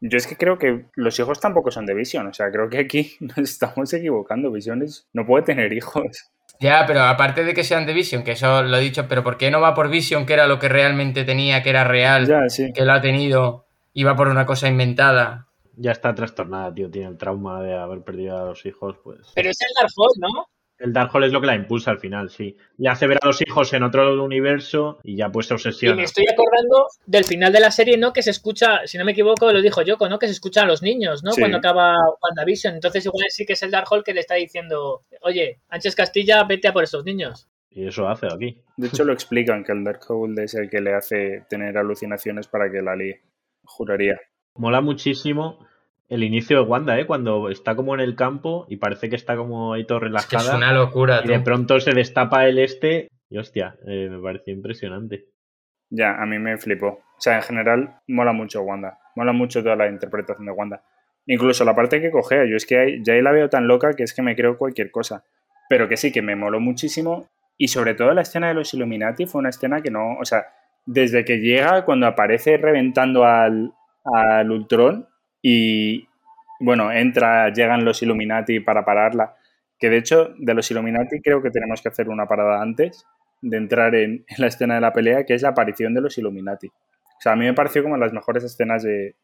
[0.00, 2.78] Yo es que creo que los hijos tampoco son de Vision, o sea, creo que
[2.78, 4.50] aquí nos estamos equivocando.
[4.50, 6.30] Vision no puede tener hijos.
[6.60, 9.36] Ya, pero aparte de que sean de Vision, que eso lo he dicho, pero ¿por
[9.36, 12.26] qué no va por Vision, que era lo que realmente tenía, que era real,
[12.74, 15.48] que lo ha tenido, y va por una cosa inventada?
[15.76, 19.32] Ya está trastornada, tío, tiene el trauma de haber perdido a los hijos, pues.
[19.34, 20.46] Pero es el Dark ¿no?
[20.78, 22.56] El Darkhold es lo que la impulsa al final, sí.
[22.76, 25.94] Y hace ver a los hijos en otro universo y ya pues se obsesiona.
[25.94, 28.12] Y me estoy acordando del final de la serie, ¿no?
[28.12, 30.18] Que se escucha, si no me equivoco, lo dijo Yoko, ¿no?
[30.18, 31.30] Que se escucha a los niños, ¿no?
[31.32, 32.74] Cuando acaba WandaVision.
[32.74, 36.68] Entonces igual sí que es el Darkhold que le está diciendo, oye, Ángel Castilla, vete
[36.68, 37.48] a por esos niños.
[37.70, 38.58] Y eso hace aquí.
[38.76, 42.70] De hecho lo explican, que el Darkhold es el que le hace tener alucinaciones para
[42.70, 43.22] que la líe.
[43.64, 44.20] Juraría.
[44.54, 45.66] Mola muchísimo
[46.08, 47.06] el inicio de Wanda, ¿eh?
[47.06, 50.50] Cuando está como en el campo y parece que está como ahí todo relajada.
[50.50, 51.22] Es, una locura.
[51.24, 55.26] Y de pronto se destapa el este y hostia, eh, me pareció impresionante.
[55.90, 56.86] Ya, a mí me flipó.
[56.86, 58.98] O sea, en general mola mucho Wanda.
[59.14, 60.84] Mola mucho toda la interpretación de Wanda.
[61.26, 64.04] Incluso la parte que cogea, yo es que ya ahí la veo tan loca que
[64.04, 65.24] es que me creo cualquier cosa.
[65.68, 67.28] Pero que sí, que me moló muchísimo.
[67.58, 70.46] Y sobre todo la escena de los Illuminati fue una escena que no, o sea,
[70.84, 73.72] desde que llega, cuando aparece reventando al,
[74.04, 75.08] al Ultron,
[75.48, 76.08] y
[76.58, 79.36] bueno, entra, llegan los Illuminati para pararla.
[79.78, 83.06] Que de hecho, de los Illuminati creo que tenemos que hacer una parada antes
[83.42, 86.66] de entrar en, la escena de la pelea, que es la aparición de los Illuminati.
[86.66, 89.14] O sea, a mí me pareció como las mejores escenas de,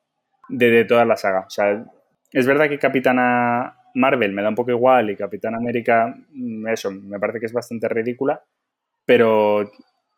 [0.49, 1.41] de, toda la saga.
[1.41, 1.85] O sea,
[2.31, 6.93] es verdad que Capitana Marvel me da un poco igual y Capitán América, mm, eso,
[6.93, 8.41] me parece que es bastante ridícula,
[9.05, 9.69] pero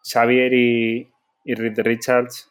[0.03, 1.11] Xavier y,
[1.47, 2.51] y Richards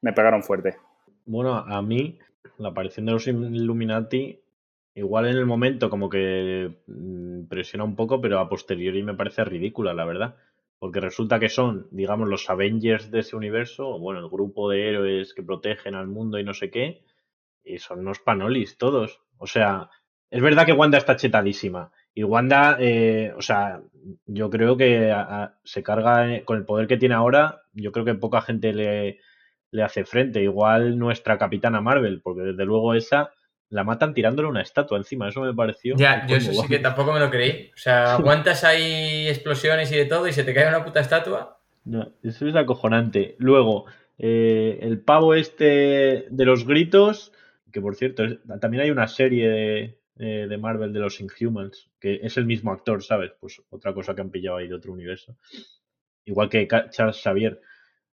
[0.00, 0.78] me pegaron fuerte.
[1.26, 2.18] Bueno, a mí
[2.58, 4.40] la aparición de los Illuminati,
[4.94, 9.44] igual en el momento como que mm, presiona un poco, pero a posteriori me parece
[9.44, 10.36] ridícula, la verdad.
[10.78, 15.32] Porque resulta que son, digamos, los Avengers de ese universo, bueno, el grupo de héroes
[15.34, 17.02] que protegen al mundo y no sé qué,
[17.64, 19.20] y son unos panolis todos.
[19.38, 19.88] O sea,
[20.30, 21.92] es verdad que Wanda está chetadísima.
[22.12, 23.82] Y Wanda, eh, o sea,
[24.26, 25.14] yo creo que
[25.64, 27.62] se carga eh, con el poder que tiene ahora.
[27.72, 29.20] Yo creo que poca gente le,
[29.74, 30.42] le hace frente.
[30.42, 33.32] Igual nuestra capitana Marvel, porque desde luego esa
[33.70, 35.28] la matan tirándole una estatua encima.
[35.28, 35.96] Eso me pareció.
[35.96, 37.72] Ya, yo eso sí que tampoco me lo creí.
[37.74, 41.58] O sea, aguantas ahí explosiones y de todo y se te cae una puta estatua.
[41.84, 43.34] No, eso es acojonante.
[43.38, 47.32] Luego, eh, el pavo este de los gritos,
[47.72, 48.22] que por cierto,
[48.60, 52.70] también hay una serie de, eh, de Marvel de los Inhumans, que es el mismo
[52.70, 53.32] actor, ¿sabes?
[53.40, 55.36] Pues otra cosa que han pillado ahí de otro universo.
[56.24, 57.60] Igual que Charles Xavier.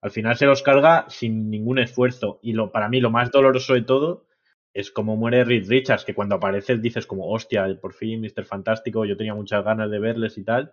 [0.00, 2.38] Al final se los carga sin ningún esfuerzo.
[2.42, 4.26] Y lo, para mí lo más doloroso de todo
[4.72, 8.44] es como muere Reed Richards, que cuando aparece dices como, hostia, por fin, Mr.
[8.44, 10.72] Fantástico, yo tenía muchas ganas de verles y tal.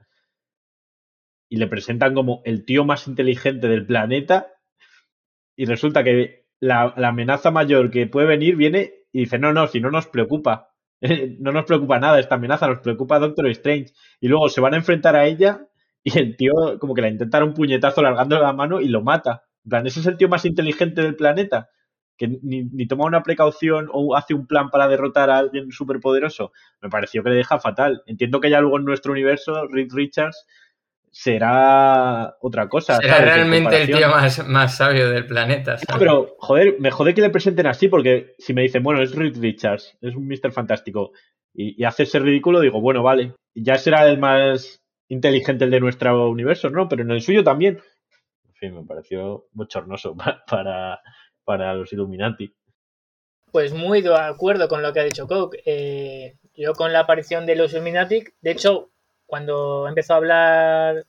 [1.49, 4.53] Y le presentan como el tío más inteligente del planeta.
[5.55, 9.67] Y resulta que la, la amenaza mayor que puede venir viene y dice, no, no,
[9.67, 10.75] si no nos preocupa.
[11.39, 13.93] no nos preocupa nada esta amenaza, nos preocupa Doctor Strange.
[14.19, 15.67] Y luego se van a enfrentar a ella
[16.05, 19.01] y el tío como que le intenta dar un puñetazo largándole la mano y lo
[19.01, 19.43] mata.
[19.65, 21.69] En plan, ese es el tío más inteligente del planeta,
[22.15, 26.51] que ni, toma una precaución o hace un plan para derrotar a alguien superpoderoso.
[26.79, 28.03] Me pareció que le deja fatal.
[28.05, 30.45] Entiendo que ya luego en nuestro universo, Reed Richards
[31.09, 32.97] será otra cosa.
[32.97, 35.77] Será realmente el tío más, más, sabio del planeta.
[35.97, 39.39] pero, joder, me jode que le presenten así, porque si me dicen, bueno, es Reed
[39.39, 40.51] Richards, es un Mr.
[40.51, 41.13] Fantástico,
[41.51, 45.79] y, y hace ese ridículo, digo, bueno, vale, ya será el más inteligente el de
[45.79, 46.87] nuestro universo, ¿no?
[46.87, 47.81] Pero en el suyo también.
[48.47, 50.15] En fin, me pareció bochornoso
[50.47, 51.01] para,
[51.43, 52.53] para los Illuminati.
[53.51, 55.61] Pues muy de acuerdo con lo que ha dicho Coke.
[55.65, 58.91] Eh, yo con la aparición de los Illuminati, de hecho,
[59.25, 61.05] cuando empezó a hablar,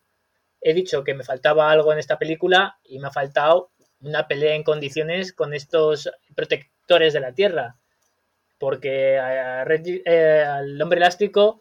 [0.61, 3.71] he dicho que me faltaba algo en esta película y me ha faltado
[4.01, 7.77] una pelea en condiciones con estos protectores de la Tierra.
[8.59, 11.61] Porque eh, al hombre elástico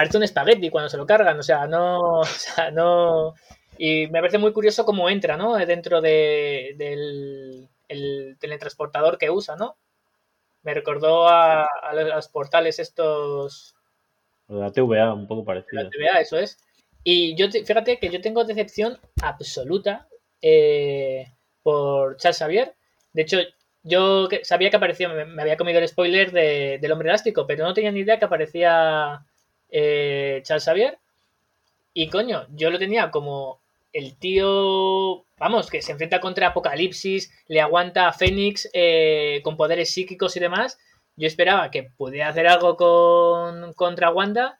[0.00, 3.34] parece un espagueti cuando se lo cargan, o sea, no, o sea, no...
[3.76, 5.56] Y me parece muy curioso cómo entra, ¿no?
[5.56, 9.76] Dentro de, del el teletransportador que usa, ¿no?
[10.62, 13.74] Me recordó a, a los portales estos...
[14.48, 15.82] La TVA, un poco parecido.
[15.82, 16.58] La TVA, eso es.
[17.04, 20.08] Y yo, fíjate que yo tengo decepción absoluta
[20.40, 21.30] eh,
[21.62, 22.74] por Charles Xavier.
[23.12, 23.38] De hecho,
[23.82, 27.74] yo sabía que aparecía, me, había comido el spoiler de, del hombre elástico, pero no
[27.74, 29.24] tenía ni idea que aparecía
[29.70, 30.98] eh, Charles Xavier.
[31.92, 33.60] Y coño, yo lo tenía como
[33.92, 39.92] el tío, vamos, que se enfrenta contra Apocalipsis, le aguanta a Fénix eh, con poderes
[39.92, 40.78] psíquicos y demás.
[41.16, 44.58] Yo esperaba que pudiera hacer algo con, contra Wanda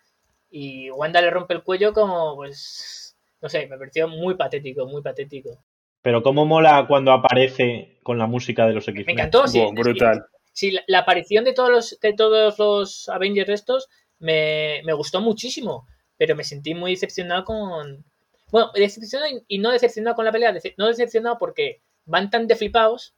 [0.51, 5.01] y Wanda le rompe el cuello como, pues, no sé, me pareció muy patético, muy
[5.01, 5.63] patético.
[6.03, 9.07] Pero cómo mola cuando aparece con la música de los X-Men.
[9.07, 9.63] Me encantó, sí.
[9.73, 10.27] brutal.
[10.53, 13.89] Sí, la, aparición de todos los, de todos los Avengers estos
[14.21, 18.05] me, me gustó muchísimo, pero me sentí muy decepcionado con...
[18.53, 23.15] Bueno, decepcionado y no decepcionado con la pelea, no decepcionado porque van tan deflipados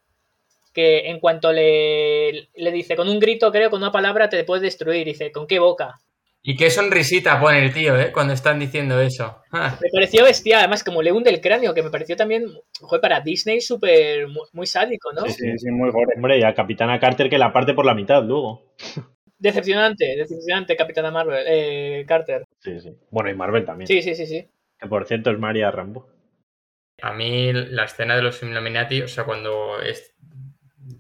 [0.73, 4.63] que en cuanto le, le dice con un grito, creo, con una palabra te puede
[4.63, 6.01] destruir, dice, ¿con qué boca?
[6.45, 8.11] Y qué sonrisita pone el tío, ¿eh?
[8.11, 9.43] Cuando están diciendo eso.
[9.53, 9.79] Ah.
[9.81, 13.21] Me pareció bestia, además como le hunde el cráneo, que me pareció también, fue para
[13.21, 15.25] Disney súper, muy, sádico, ¿no?
[15.27, 16.15] Sí, sí, sí, muy gore.
[16.17, 18.75] Hombre, y a Capitana Carter que la parte por la mitad luego.
[19.43, 22.45] Decepcionante, decepcionante Capitana Marvel, eh, Carter.
[22.61, 22.97] Sí, sí.
[23.11, 23.89] Bueno, y Marvel también.
[23.89, 24.49] Sí, sí, sí, sí.
[24.79, 26.09] Que por cierto es María Rambo.
[27.03, 29.79] A mí la escena de los Illuminati, o sea, cuando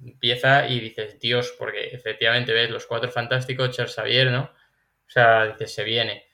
[0.05, 4.43] empieza y dices, Dios, porque efectivamente ves los cuatro fantásticos, Charles Xavier, ¿no?
[4.43, 6.25] O sea, dice, se viene.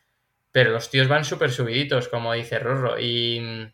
[0.50, 2.98] Pero los tíos van súper subiditos, como dice Rorro.
[2.98, 3.70] Y,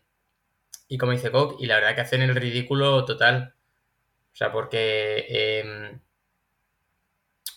[0.87, 3.55] y como dice Coke, y la verdad que hacen el ridículo total.
[4.33, 5.99] O sea, porque em,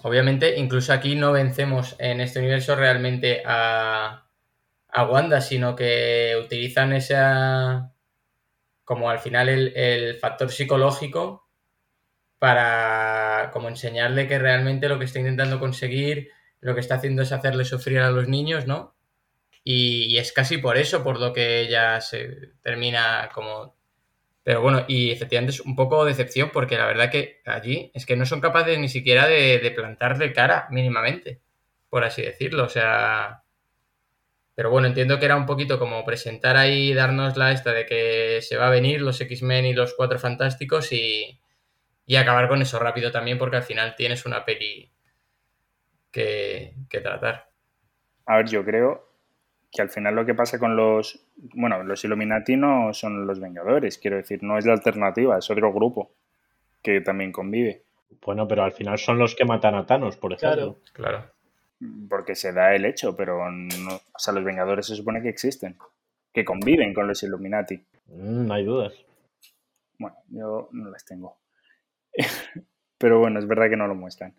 [0.02, 4.26] obviamente incluso aquí no vencemos en este universo realmente a,
[4.88, 7.92] a Wanda, sino que utilizan esa
[8.84, 11.46] como al final el, el, factor psicológico
[12.38, 16.30] para como enseñarle que realmente lo que está intentando conseguir
[16.60, 18.96] lo que está haciendo es hacerle sufrir a los niños, ¿no?
[19.64, 23.77] Y, es casi por eso por lo que ella se termina como...
[24.48, 28.16] Pero bueno, y efectivamente es un poco decepción porque la verdad que allí es que
[28.16, 31.42] no son capaces ni siquiera de, de plantarle cara mínimamente,
[31.90, 32.64] por así decirlo.
[32.64, 33.42] O sea...
[34.54, 38.38] Pero bueno, entiendo que era un poquito como presentar ahí, darnos la esta de que
[38.40, 41.38] se va a venir los X-Men y los Cuatro Fantásticos y,
[42.06, 44.90] y acabar con eso rápido también porque al final tienes una peli
[46.10, 47.50] que, tratar.
[48.24, 49.07] A ver, yo creo
[49.70, 53.98] que al final lo que pasa con los, bueno, los Illuminati no son los Vengadores,
[53.98, 56.12] quiero decir, no es la alternativa, es otro grupo
[56.82, 57.82] que también convive.
[58.24, 60.78] Bueno, pero al final son los que matan a Thanos, por ejemplo.
[60.92, 61.30] Claro,
[62.08, 65.76] Porque se da el hecho, pero no, o sea, los Vengadores se supone que existen,
[66.32, 67.76] que conviven con los Illuminati.
[68.06, 68.94] Mm, no hay dudas.
[69.98, 71.36] Bueno, yo no las tengo.
[72.98, 74.34] pero bueno, es verdad que no lo muestran.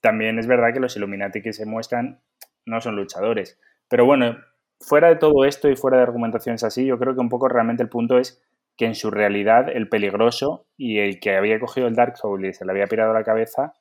[0.00, 2.20] También es verdad que los Illuminati que se muestran
[2.66, 3.58] no son luchadores.
[3.88, 4.38] Pero bueno,
[4.86, 7.82] fuera de todo esto y fuera de argumentaciones así, yo creo que un poco realmente
[7.82, 8.42] el punto es
[8.76, 12.52] que en su realidad el peligroso y el que había cogido el Dark Soul y
[12.52, 13.74] se le había pirado la cabeza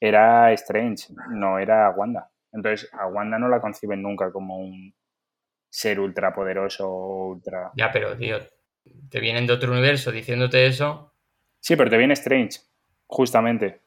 [0.00, 2.30] era Strange, no era Wanda.
[2.52, 4.94] Entonces a Wanda no la conciben nunca como un
[5.70, 7.70] ser ultrapoderoso o ultra...
[7.76, 8.38] Ya, pero tío,
[9.08, 11.14] te vienen de otro universo diciéndote eso.
[11.60, 12.60] Sí, pero te viene Strange,
[13.06, 13.81] justamente.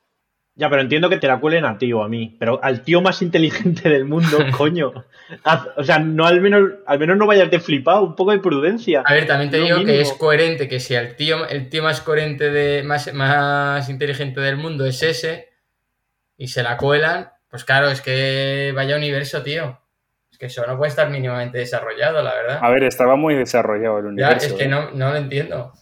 [0.58, 2.38] Ya, pero entiendo que te la cuelen a ti o a mí.
[2.40, 4.94] Pero al tío más inteligente del mundo, coño.
[5.76, 9.04] o sea, no al menos, al menos no vayas de flipado, un poco de prudencia.
[9.06, 12.00] A ver, también te digo que es coherente que si el tío, el tío más
[12.00, 15.50] coherente de, más, más inteligente del mundo es ese,
[16.38, 19.82] y se la cuelan, pues claro, es que vaya universo, tío.
[20.32, 22.60] Es que eso no puede estar mínimamente desarrollado, la verdad.
[22.62, 24.40] A ver, estaba muy desarrollado el universo.
[24.40, 24.68] Ya, es que ¿eh?
[24.68, 25.74] no, no lo entiendo.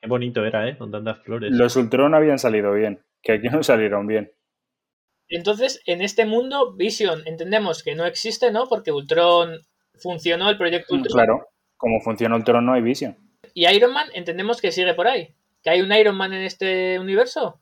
[0.00, 0.76] Qué bonito era, ¿eh?
[0.76, 1.52] Con tantas flores.
[1.52, 4.32] Los Ultron habían salido bien que aquí no salieron bien.
[5.28, 8.66] Entonces, en este mundo, Vision, entendemos que no existe, ¿no?
[8.68, 9.60] Porque Ultron
[9.94, 11.12] funcionó el proyecto Ultron.
[11.12, 13.16] Claro, como funciona Ultron no hay Vision.
[13.54, 15.34] Y Iron Man, entendemos que sigue por ahí.
[15.62, 17.60] ¿Que hay un Iron Man en este universo?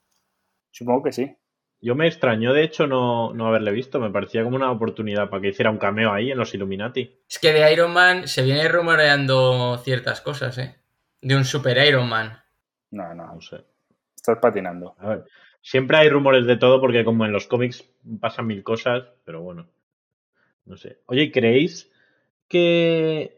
[0.70, 1.36] Supongo que sí.
[1.80, 4.00] Yo me extrañó, de hecho, no, no haberle visto.
[4.00, 7.20] Me parecía como una oportunidad para que hiciera un cameo ahí en los Illuminati.
[7.28, 10.76] Es que de Iron Man se viene rumoreando ciertas cosas, ¿eh?
[11.20, 12.42] De un super Iron Man.
[12.90, 13.64] No, no, no sé.
[14.16, 14.96] Estás patinando.
[14.98, 15.24] A ver,
[15.68, 17.84] Siempre hay rumores de todo porque como en los cómics
[18.20, 19.68] pasan mil cosas, pero bueno,
[20.64, 21.00] no sé.
[21.04, 21.92] Oye, ¿creéis
[22.48, 23.36] que...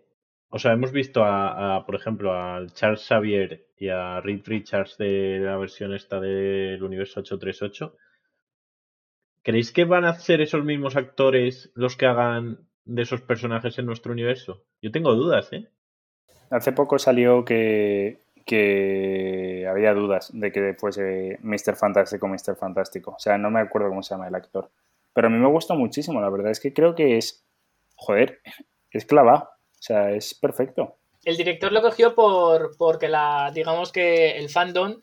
[0.48, 5.40] O sea, hemos visto a, por ejemplo, a Charles Xavier y a Reed Richards de
[5.40, 7.96] la versión esta del universo 838.
[9.42, 13.86] ¿Creéis que van a ser esos mismos actores los que hagan de esos personajes en
[13.86, 14.62] nuestro universo?
[14.80, 15.68] Yo tengo dudas, ¿eh?
[16.50, 18.20] Hace poco salió que,
[18.50, 21.76] que había dudas de que fuese Mr.
[21.76, 22.56] Fantástico Mr.
[22.56, 23.12] Fantástico.
[23.12, 24.72] O sea, no me acuerdo cómo se llama el actor.
[25.12, 27.46] Pero a mí me gusta muchísimo, la verdad es que creo que es,
[27.94, 28.40] joder,
[28.90, 29.44] es clavado.
[29.44, 30.96] O sea, es perfecto.
[31.24, 35.00] El director lo cogió por porque la, digamos que el fandom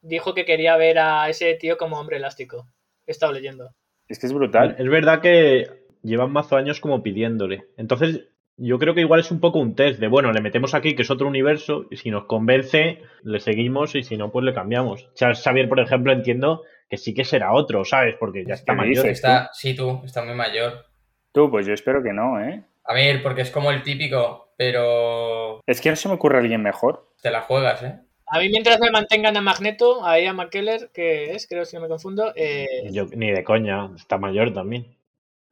[0.00, 2.66] dijo que quería ver a ese tío como hombre elástico.
[3.06, 3.70] He estado leyendo.
[4.08, 4.74] Es que es brutal.
[4.76, 7.68] Es verdad que llevan mazo años como pidiéndole.
[7.76, 8.24] Entonces,
[8.58, 11.02] yo creo que igual es un poco un test de, bueno, le metemos aquí que
[11.02, 15.08] es otro universo y si nos convence, le seguimos y si no, pues le cambiamos.
[15.14, 18.16] Charles Xavier, por ejemplo, entiendo que sí que será otro, ¿sabes?
[18.18, 18.94] Porque ya está ¿Qué mayor.
[18.96, 19.12] dices?
[19.12, 20.86] Está, sí, tú, está muy mayor.
[21.32, 22.64] Tú, pues yo espero que no, ¿eh?
[22.84, 26.62] A ver, porque es como el típico, pero Es que no se me ocurre alguien
[26.62, 27.12] mejor.
[27.22, 27.98] te la juegas, ¿eh?
[28.30, 31.82] A mí mientras me mantengan a Magneto, ahí a McKellar, que es, creo si no
[31.82, 34.96] me confundo, eh, Yo, ni de coña, está mayor también.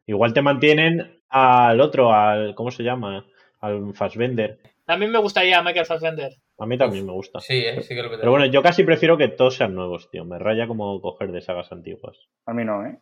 [0.06, 2.54] Igual te mantienen al otro, al.
[2.54, 3.26] ¿Cómo se llama?
[3.60, 4.58] Al Fassbender.
[4.86, 6.32] a mí me gustaría Michael Fassbender.
[6.58, 7.40] A mí también me gusta.
[7.40, 7.82] Sí, ¿eh?
[7.82, 10.24] sí que lo Pero bueno, yo casi prefiero que todos sean nuevos, tío.
[10.24, 12.16] Me raya como coger de sagas antiguas.
[12.46, 12.98] A mí no, ¿eh?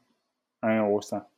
[0.62, 1.29] A mí me gusta.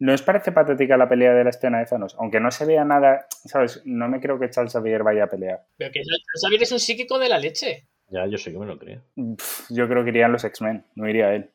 [0.00, 2.16] ¿No os parece patética la pelea de la escena de Thanos?
[2.18, 3.80] Aunque no se vea nada, ¿sabes?
[3.84, 5.64] No me creo que Charles Xavier vaya a pelear.
[5.76, 6.02] Pero que
[6.42, 7.86] Xavier es un psíquico de la leche.
[8.10, 9.02] Ya, yo sé que me lo creo.
[9.36, 11.50] Pff, Yo creo que irían los X-Men, no iría él.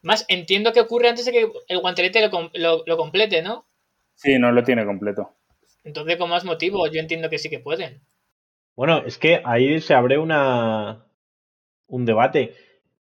[0.00, 3.66] Más entiendo que ocurre antes de que el guantelete lo- lo complete, ¿no?
[4.22, 5.34] Sí, no lo tiene completo.
[5.84, 8.02] Entonces, con más motivo, yo entiendo que sí que pueden.
[8.76, 11.06] Bueno, es que ahí se abre una
[11.88, 12.54] un debate.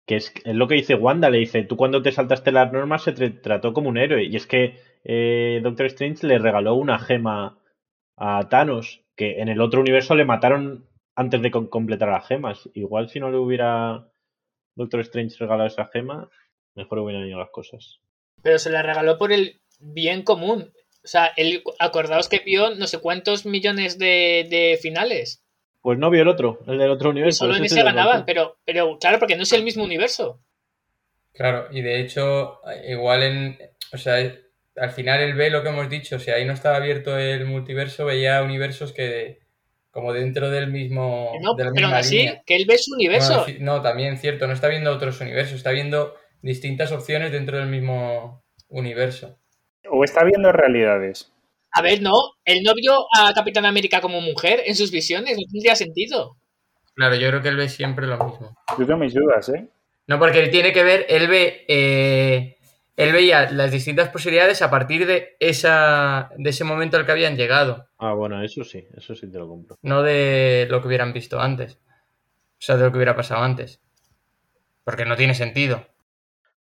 [0.05, 3.03] Que es, es lo que dice Wanda, le dice, tú cuando te saltaste las normas
[3.03, 4.25] se te trató como un héroe.
[4.25, 7.57] Y es que eh, Doctor Strange le regaló una gema
[8.17, 10.85] a Thanos, que en el otro universo le mataron
[11.15, 12.69] antes de com- completar las gemas.
[12.73, 14.09] Igual si no le hubiera
[14.75, 16.29] Doctor Strange regalado esa gema,
[16.75, 17.99] mejor hubieran ido las cosas.
[18.41, 20.73] Pero se la regaló por el bien común.
[21.03, 25.43] O sea, él, acordaos que vio no sé cuántos millones de, de finales.
[25.81, 27.39] Pues no vio el otro, el del otro Y universo.
[27.45, 28.25] solo en ese ganaban.
[28.25, 30.41] Pero, pero claro, porque no es el mismo universo.
[31.33, 33.57] Claro, y de hecho, igual en.
[33.91, 34.15] O sea,
[34.77, 36.19] al final él ve lo que hemos dicho.
[36.19, 39.39] Si ahí no estaba abierto el multiverso, veía universos que.
[39.91, 41.33] Como dentro del mismo.
[41.41, 42.41] No, de la pero aún misma así, línea.
[42.45, 43.45] que él ve su universo.
[43.59, 47.67] No, no, también cierto, no está viendo otros universos, está viendo distintas opciones dentro del
[47.67, 49.37] mismo universo.
[49.95, 51.31] O está viendo realidades.
[51.71, 52.13] A ver, no,
[52.45, 56.35] él no vio a Capitán América como mujer en sus visiones, no tendría sentido.
[56.95, 58.55] Claro, yo creo que él ve siempre lo mismo.
[58.77, 59.67] Yo tengo mis dudas, ¿eh?
[60.07, 62.57] No, porque él tiene que ver, él ve, eh,
[62.97, 67.37] él veía las distintas posibilidades a partir de esa, de ese momento al que habían
[67.37, 69.77] llegado, Ah, bueno, eso sí, eso sí te lo compro.
[69.83, 73.79] no de lo que hubieran visto antes, o sea, de lo que hubiera pasado antes,
[74.83, 75.85] porque no tiene sentido.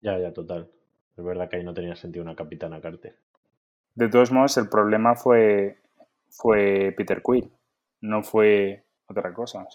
[0.02, 0.70] Ya, ya, total.
[1.18, 3.16] Es verdad que ahí no tenía sentido una Capitana Carter.
[3.96, 5.78] De todos modos, el problema fue,
[6.30, 7.52] fue Peter Quill,
[8.02, 9.66] no fue otra cosa.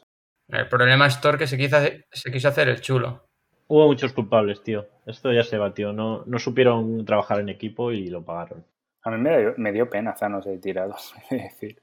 [0.49, 3.26] El problema es Thor que se quiso, hacer- se quiso hacer el chulo.
[3.68, 4.86] Hubo muchos culpables, tío.
[5.07, 5.93] Esto ya se batió.
[5.93, 8.64] No, no supieron trabajar en equipo y lo pagaron.
[9.03, 10.95] A mí me dio, me dio pena Thanos ahí tirado,
[11.30, 11.82] de decir.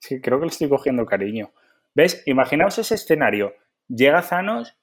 [0.00, 1.52] Sí, creo que le estoy cogiendo cariño.
[1.94, 2.22] ¿Ves?
[2.26, 3.54] Imaginaos ese escenario.
[3.88, 4.76] Llega Thanos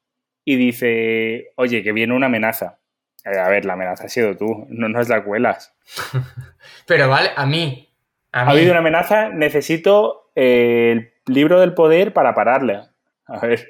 [0.45, 2.79] y dice, oye, que viene una amenaza.
[3.25, 5.75] Eh, A ver, la amenaza ha sido tú, no nos la cuelas.
[6.87, 7.89] Pero vale, a mí,
[8.31, 12.81] a Ha habido una amenaza, necesito eh, el libro del poder para pararle.
[13.25, 13.67] A ver,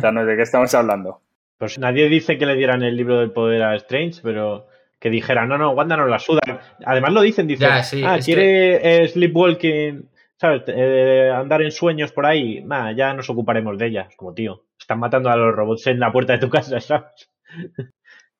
[0.00, 1.20] ¿de qué estamos hablando?
[1.58, 4.66] Pues nadie dice que le dieran el libro del poder a Strange, pero
[4.98, 6.40] que dijera, no, no, Wanda nos la suda.
[6.84, 10.62] Además lo dicen, dicen, Ya, sí, ah, quiere eh, sleepwalking, ¿sabes?
[10.68, 14.06] Eh, andar en sueños por ahí, nah, ya nos ocuparemos de ella.
[14.08, 17.28] Es como, tío, están matando a los robots en la puerta de tu casa, ¿sabes?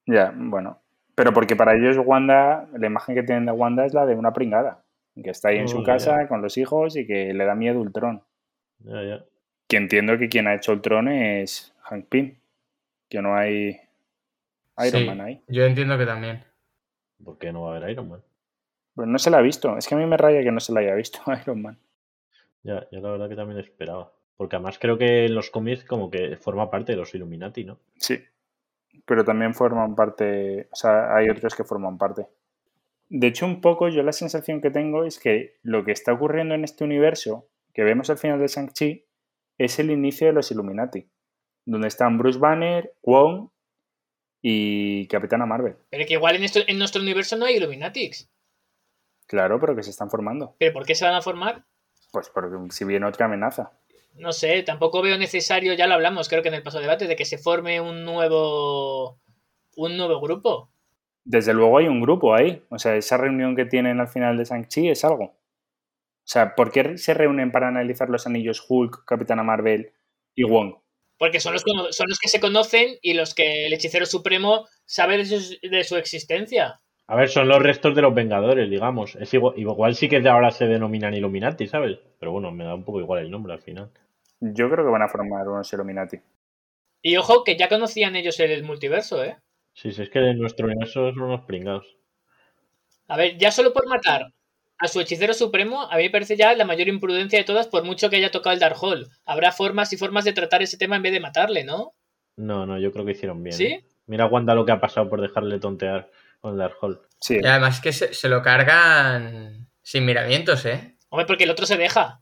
[0.07, 0.80] Ya, bueno.
[1.14, 4.32] Pero porque para ellos Wanda, la imagen que tienen de Wanda es la de una
[4.32, 4.82] pringada.
[5.22, 7.80] Que está ahí en su Oh, casa con los hijos y que le da miedo
[7.80, 8.22] Ultron.
[8.78, 9.24] Ya, ya.
[9.68, 12.36] Que entiendo que quien ha hecho Ultron es Hank Pym.
[13.11, 13.78] Que no hay
[14.78, 15.42] Iron sí, Man ahí.
[15.48, 16.44] yo entiendo que también.
[17.22, 18.22] ¿Por qué no va a haber Iron Man?
[18.94, 19.76] Pues no se la ha visto.
[19.76, 21.78] Es que a mí me raya que no se la haya visto Iron Man.
[22.62, 24.12] Ya, yo la verdad que también esperaba.
[24.38, 27.78] Porque además creo que en los cómics como que forma parte de los Illuminati, ¿no?
[27.96, 28.18] Sí.
[29.05, 30.68] Pero también forman parte.
[30.72, 32.26] O sea, hay otros que forman parte.
[33.09, 36.55] De hecho, un poco yo la sensación que tengo es que lo que está ocurriendo
[36.55, 39.07] en este universo, que vemos al final de Shang-Chi,
[39.59, 41.11] es el inicio de los Illuminati.
[41.64, 43.51] Donde están Bruce Banner, Wong
[44.40, 45.76] y Capitana Marvel.
[45.90, 48.30] Pero que igual en, esto, en nuestro universo no hay Illuminatics.
[49.26, 50.57] Claro, pero que se están formando.
[50.59, 51.64] ¿Pero por qué se van a formar?
[52.12, 53.72] Pues porque si viene otra amenaza.
[54.15, 57.17] No sé, tampoco veo necesario, ya lo hablamos, creo que en el paso debate, de
[57.17, 59.19] que se forme un nuevo
[59.77, 60.71] un nuevo grupo.
[61.25, 62.63] Desde luego hay un grupo ahí.
[62.69, 65.25] O sea, esa reunión que tienen al final de Shang-Chi es algo.
[65.25, 65.37] O
[66.25, 69.93] sea, ¿por qué se reúnen para analizar los anillos Hulk, Capitana Marvel
[70.35, 70.75] y Wong?
[71.19, 74.67] Porque son los, cono- son los que se conocen y los que el hechicero supremo
[74.85, 76.81] sabe de su, de su existencia.
[77.13, 79.17] A ver, son los restos de los Vengadores, digamos.
[79.17, 81.99] Es igual, igual sí que de ahora se denominan Illuminati, ¿sabes?
[82.19, 83.91] Pero bueno, me da un poco igual el nombre al final.
[84.41, 86.17] Yo creo que van a formar unos Illuminati.
[87.03, 89.37] Y ojo, que ya conocían ellos el multiverso, ¿eh?
[89.75, 91.99] Sí, sí, es que de nuestro universo son unos pringados.
[93.09, 94.33] A ver, ya solo por matar
[94.79, 97.85] a su hechicero supremo, a mí me parece ya la mayor imprudencia de todas, por
[97.85, 99.11] mucho que haya tocado el Darkhold.
[99.27, 101.93] Habrá formas y formas de tratar ese tema en vez de matarle, ¿no?
[102.37, 103.55] No, no, yo creo que hicieron bien.
[103.55, 103.67] ¿Sí?
[103.67, 103.85] ¿eh?
[104.07, 106.09] Mira Wanda lo que ha pasado por dejarle tontear
[106.43, 106.99] con el Darkhold.
[107.20, 110.97] Sí, Y además que se, se lo cargan sin miramientos, ¿eh?
[111.09, 112.20] Hombre, porque el otro se deja.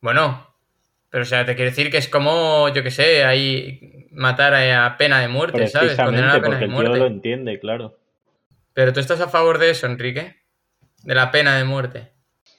[0.00, 0.46] Bueno,
[1.10, 4.96] pero o sea, te quiero decir que es como, yo que sé, ahí matar a
[4.96, 5.96] pena de muerte, ¿sabes?
[5.96, 6.98] Condenar a pena porque de el tío muerte.
[6.98, 7.98] lo entiende, claro.
[8.72, 10.36] Pero tú estás a favor de eso, Enrique.
[11.02, 12.12] De la pena de muerte.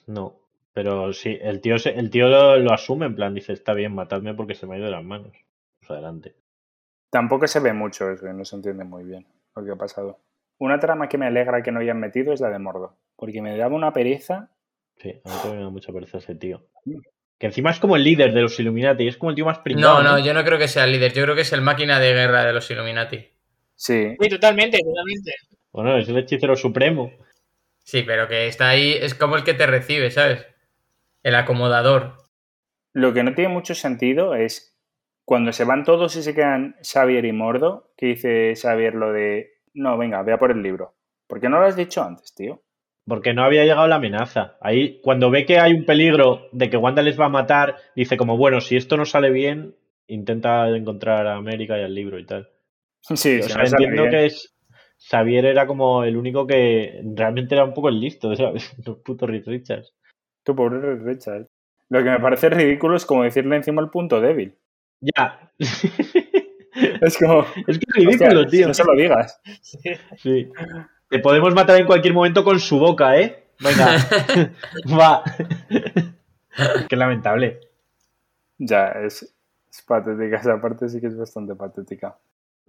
[0.06, 0.38] No,
[0.72, 3.94] pero sí, el tío, se- el tío lo, lo asume, en plan, dice, está bien,
[3.94, 5.32] matadme porque se me ha ido de las manos.
[5.80, 6.36] Pues adelante.
[7.10, 10.20] Tampoco se ve mucho eso, no se entiende muy bien lo que ha pasado.
[10.58, 13.56] Una trama que me alegra que no hayan metido es la de Mordo, porque me
[13.56, 14.50] daba una pereza.
[14.98, 16.64] Sí, a mí también me da mucha pereza ese tío.
[17.38, 20.02] Que encima es como el líder de los Illuminati, es como el tío más pringado.
[20.02, 21.12] No, no, yo no creo que sea el líder.
[21.12, 23.18] Yo creo que es el máquina de guerra de los Illuminati.
[23.74, 25.32] Sí, Sí, totalmente, totalmente.
[25.72, 27.12] Bueno, es el hechicero supremo.
[27.84, 30.46] Sí, pero que está ahí, es como el que te recibe, ¿sabes?
[31.22, 32.14] El acomodador.
[32.94, 34.74] lo que no tiene mucho sentido es
[35.26, 39.55] cuando se van todos y se quedan Xavier y Mordo, que dice Xavier lo de,
[39.76, 40.94] no, venga, vea por el libro.
[41.28, 42.62] ¿Por qué no lo has dicho antes, tío?
[43.06, 44.56] Porque no había llegado la amenaza.
[44.60, 48.16] Ahí, cuando ve que hay un peligro de que Wanda les va a matar, dice
[48.16, 49.76] como, bueno, si esto no sale bien,
[50.08, 52.48] intenta encontrar a América y al libro y tal.
[53.14, 54.10] Sí, o sea, no entiendo bien.
[54.10, 54.52] que es...
[54.98, 58.74] Xavier era como el único que realmente era un poco el listo, ¿sabes?
[58.84, 59.94] Los putos Reed Richards.
[60.42, 61.48] Tu pobre Reed Richards.
[61.88, 64.56] Lo que me parece ridículo es como decirle encima el punto débil.
[65.00, 65.52] Ya.
[67.00, 68.68] Es como, es que es ridículo, hostia, tío.
[68.68, 69.40] no se lo digas.
[69.62, 69.78] Sí.
[70.18, 70.50] Sí.
[71.08, 73.44] Te podemos matar en cualquier momento con su boca, ¿eh?
[73.60, 73.96] Venga.
[74.98, 75.22] Va.
[76.88, 77.60] Qué lamentable.
[78.58, 79.34] Ya, es,
[79.70, 80.36] es patética.
[80.38, 82.16] Esa parte sí que es bastante patética.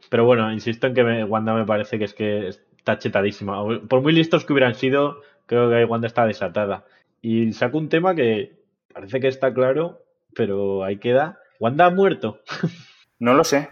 [0.09, 3.61] Pero bueno, insisto en que me- Wanda me parece que es que está chetadísima.
[3.87, 6.85] Por muy listos que hubieran sido, creo que Wanda está desatada.
[7.21, 8.57] Y saco un tema que
[8.93, 10.03] parece que está claro,
[10.35, 11.39] pero ahí queda.
[11.59, 12.41] Wanda ha muerto.
[13.19, 13.67] No lo sé.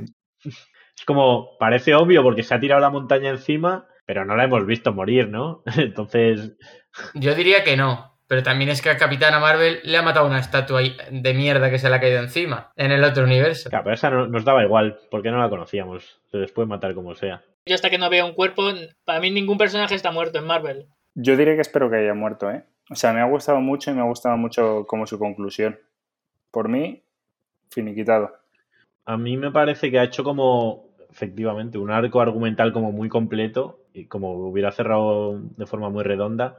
[0.46, 4.66] Es como, parece obvio porque se ha tirado la montaña encima, pero no la hemos
[4.66, 5.64] visto morir, ¿no?
[5.78, 6.54] Entonces,
[7.14, 8.14] Yo diría que no.
[8.28, 11.70] Pero también es que a Capitana Marvel le ha matado una estatua ahí de mierda
[11.70, 13.70] que se le ha caído encima en el otro universo.
[13.70, 16.20] claro, pero esa no- nos daba igual, porque no la conocíamos.
[16.32, 17.44] Se les puede matar como sea.
[17.68, 18.64] Yo hasta que no vea un cuerpo,
[19.04, 20.88] para mí ningún personaje está muerto en Marvel.
[21.14, 22.64] Yo diré que espero que haya muerto, ¿eh?
[22.90, 25.80] O sea, me ha gustado mucho y me ha gustado mucho como su conclusión.
[26.50, 27.04] Por mí,
[27.70, 28.32] finiquitado.
[29.06, 33.80] A mí me parece que ha hecho como, efectivamente, un arco argumental como muy completo
[33.94, 36.58] y como hubiera cerrado de forma muy redonda.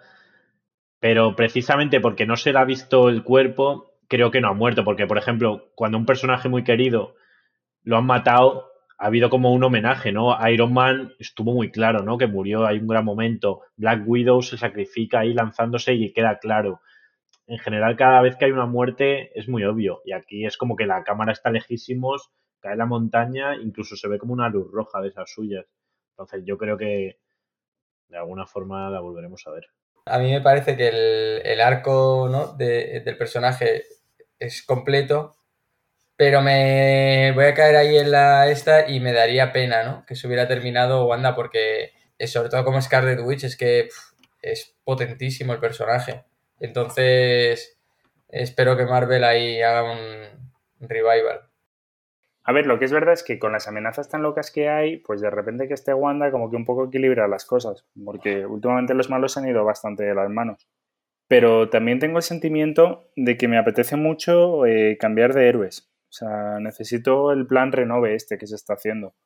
[1.00, 4.84] Pero precisamente porque no se le ha visto el cuerpo, creo que no ha muerto.
[4.84, 7.16] Porque, por ejemplo, cuando un personaje muy querido
[7.82, 10.36] lo han matado, ha habido como un homenaje, ¿no?
[10.48, 12.16] Iron Man estuvo muy claro, ¿no?
[12.16, 13.62] Que murió, hay un gran momento.
[13.76, 16.80] Black Widow se sacrifica ahí lanzándose y queda claro.
[17.46, 20.02] En general, cada vez que hay una muerte es muy obvio.
[20.04, 22.30] Y aquí es como que la cámara está lejísimos,
[22.60, 25.64] cae la montaña, incluso se ve como una luz roja de esas suyas.
[26.10, 27.18] Entonces yo creo que
[28.08, 29.66] de alguna forma la volveremos a ver.
[30.06, 30.88] A mí me parece que
[31.44, 32.54] el, arco ¿no?
[32.54, 33.84] de- del personaje
[34.38, 35.36] es completo,
[36.16, 40.04] pero me voy a caer ahí en la esta y me daría pena ¿no?
[40.06, 41.92] que se hubiera terminado Wanda porque,
[42.26, 43.88] sobre todo como Scarlet Witch, es que
[44.42, 46.24] es potentísimo el personaje.
[46.60, 47.78] Entonces,
[48.28, 51.50] espero que Marvel ahí haga un revival.
[52.48, 54.98] A ver, lo que es verdad es que con las amenazas tan locas que hay,
[54.98, 58.94] pues de repente que esté Wanda como que un poco equilibra las cosas, porque últimamente
[58.94, 60.68] los malos han ido bastante de las manos.
[61.26, 65.90] Pero también tengo el sentimiento de que me apetece mucho eh, cambiar de héroes.
[66.08, 69.16] O sea, necesito el plan renove este que se está haciendo.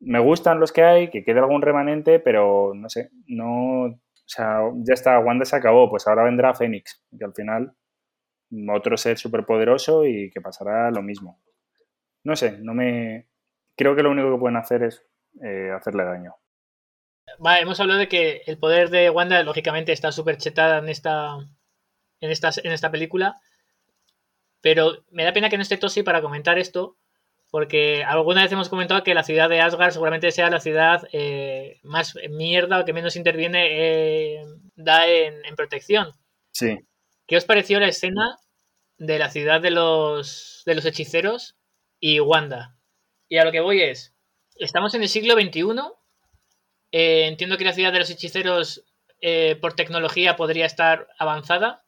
[0.00, 4.00] Me gustan los que hay, que quede algún remanente, pero no sé, no...
[4.24, 7.76] O sea, ya está, Wanda se acabó, pues ahora vendrá Fénix, que al final
[8.72, 11.42] otro ser superpoderoso y que pasará lo mismo.
[12.24, 13.28] No sé, no me.
[13.76, 15.04] Creo que lo único que pueden hacer es
[15.42, 16.34] eh, hacerle daño.
[17.38, 21.36] Vale, hemos hablado de que el poder de Wanda, lógicamente, está súper chetada en esta,
[22.20, 23.40] en, esta, en esta película.
[24.60, 26.96] Pero me da pena que no esté Tosi para comentar esto.
[27.54, 31.78] Porque alguna vez hemos comentado que la ciudad de Asgard seguramente sea la ciudad eh,
[31.84, 34.44] más mierda o que menos interviene eh,
[34.74, 36.10] da en, en protección.
[36.50, 36.80] Sí.
[37.28, 38.40] ¿Qué os pareció la escena
[38.98, 41.56] de la ciudad de los, de los hechiceros
[42.00, 42.76] y Wanda?
[43.28, 44.16] Y a lo que voy es,
[44.56, 45.62] estamos en el siglo XXI,
[46.90, 48.84] eh, entiendo que la ciudad de los hechiceros
[49.20, 51.84] eh, por tecnología podría estar avanzada.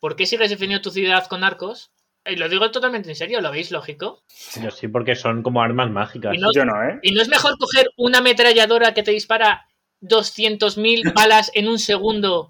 [0.00, 1.92] ¿Por qué sigues definiendo tu ciudad con arcos?
[2.24, 4.22] Y lo digo totalmente en serio, ¿lo veis lógico?
[4.62, 6.34] Yo sí, porque son como armas mágicas.
[6.34, 6.98] Y no- Yo no, ¿eh?
[7.02, 9.66] ¿Y no es mejor coger una ametralladora que te dispara
[10.00, 12.48] 200.000 balas en un segundo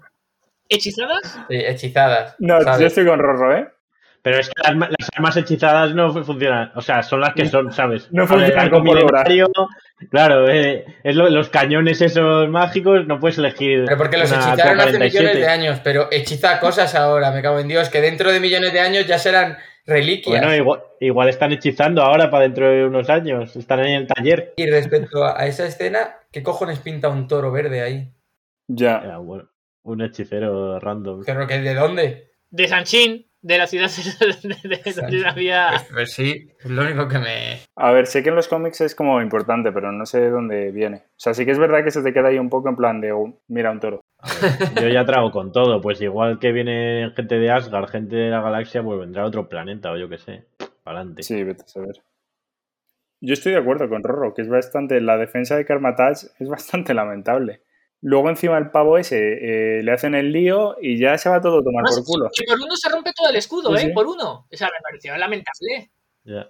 [0.69, 1.21] hechizadas?
[1.49, 2.35] Sí, hechizadas.
[2.39, 2.79] No, ¿sabes?
[2.81, 3.67] yo estoy con Rorro, ¿eh?
[4.23, 6.71] Pero es que las, arma- las armas hechizadas no fu- funcionan.
[6.75, 8.07] O sea, son las que son, ¿sabes?
[8.11, 9.47] No funcionan milenario,
[10.09, 13.83] Claro, eh, es lo- los cañones esos mágicos, no puedes elegir.
[13.85, 14.99] Pero porque los hechizaron hace K-47.
[15.19, 18.73] millones de años, pero hechiza cosas ahora, me cago en Dios, que dentro de millones
[18.73, 20.39] de años ya serán reliquias.
[20.41, 23.55] Bueno, igual, igual están hechizando ahora para dentro de unos años.
[23.55, 24.53] Están ahí en el taller.
[24.55, 28.09] Y respecto a a esa escena, ¿qué cojones pinta un toro verde ahí?
[28.67, 29.03] Ya.
[29.05, 29.49] Ya, bueno,
[29.83, 31.23] un hechicero random.
[31.25, 32.31] Pero que ¿de dónde?
[32.49, 33.89] De Sanchín, de la ciudad
[34.43, 35.85] de, donde había...
[35.91, 37.59] Pues, sí, es lo único que me...
[37.75, 40.71] A ver, sé que en los cómics es como importante, pero no sé de dónde
[40.71, 41.03] viene.
[41.09, 43.01] O sea, sí que es verdad que se te queda ahí un poco en plan
[43.01, 43.99] de, oh, mira, un toro.
[44.81, 45.81] Yo ya trago con todo.
[45.81, 49.91] Pues igual que viene gente de Asgard, gente de la galaxia, pues vendrá otro planeta
[49.91, 50.45] o yo qué sé.
[50.83, 51.23] Para adelante.
[51.23, 52.01] Sí, vete a saber.
[53.19, 54.99] Yo estoy de acuerdo con Rorro, que es bastante.
[55.01, 57.61] La defensa de Karmatage es bastante lamentable.
[58.05, 59.17] Luego, encima, el pavo ese
[59.79, 62.29] eh, le hacen el lío y ya se va todo a tomar por culo.
[62.37, 63.87] que por uno se rompe todo el escudo, Sí, ¿eh?
[63.87, 63.93] sí.
[63.93, 64.45] Por uno.
[64.51, 65.89] O sea, me pareció lamentable.
[66.25, 66.49] Ya.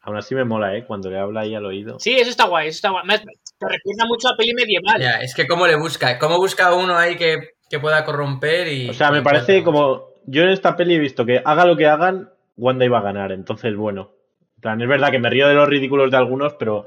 [0.00, 0.84] Aún así me mola, ¿eh?
[0.84, 2.00] Cuando le habla ahí al oído.
[2.00, 3.04] Sí, eso está guay, eso está guay.
[3.06, 5.00] Me- Te recuerda mucho a peli medieval.
[5.00, 8.90] Ya, es que cómo le busca, cómo busca uno ahí que, que pueda corromper y...
[8.90, 10.06] O sea, me parece como.
[10.26, 13.30] Yo en esta peli he visto que haga lo que hagan, Wanda iba a ganar.
[13.30, 14.10] Entonces, bueno.
[14.56, 16.86] En plan, es verdad que me río de los ridículos de algunos, pero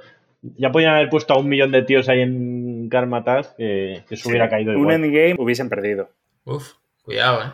[0.58, 4.28] ya podían haber puesto a un millón de tíos ahí en Karmatas que, que se
[4.30, 4.96] hubiera caído Un igual.
[4.96, 6.10] endgame hubiesen perdido.
[6.46, 6.74] Uf,
[7.04, 7.52] cuidado, ¿eh?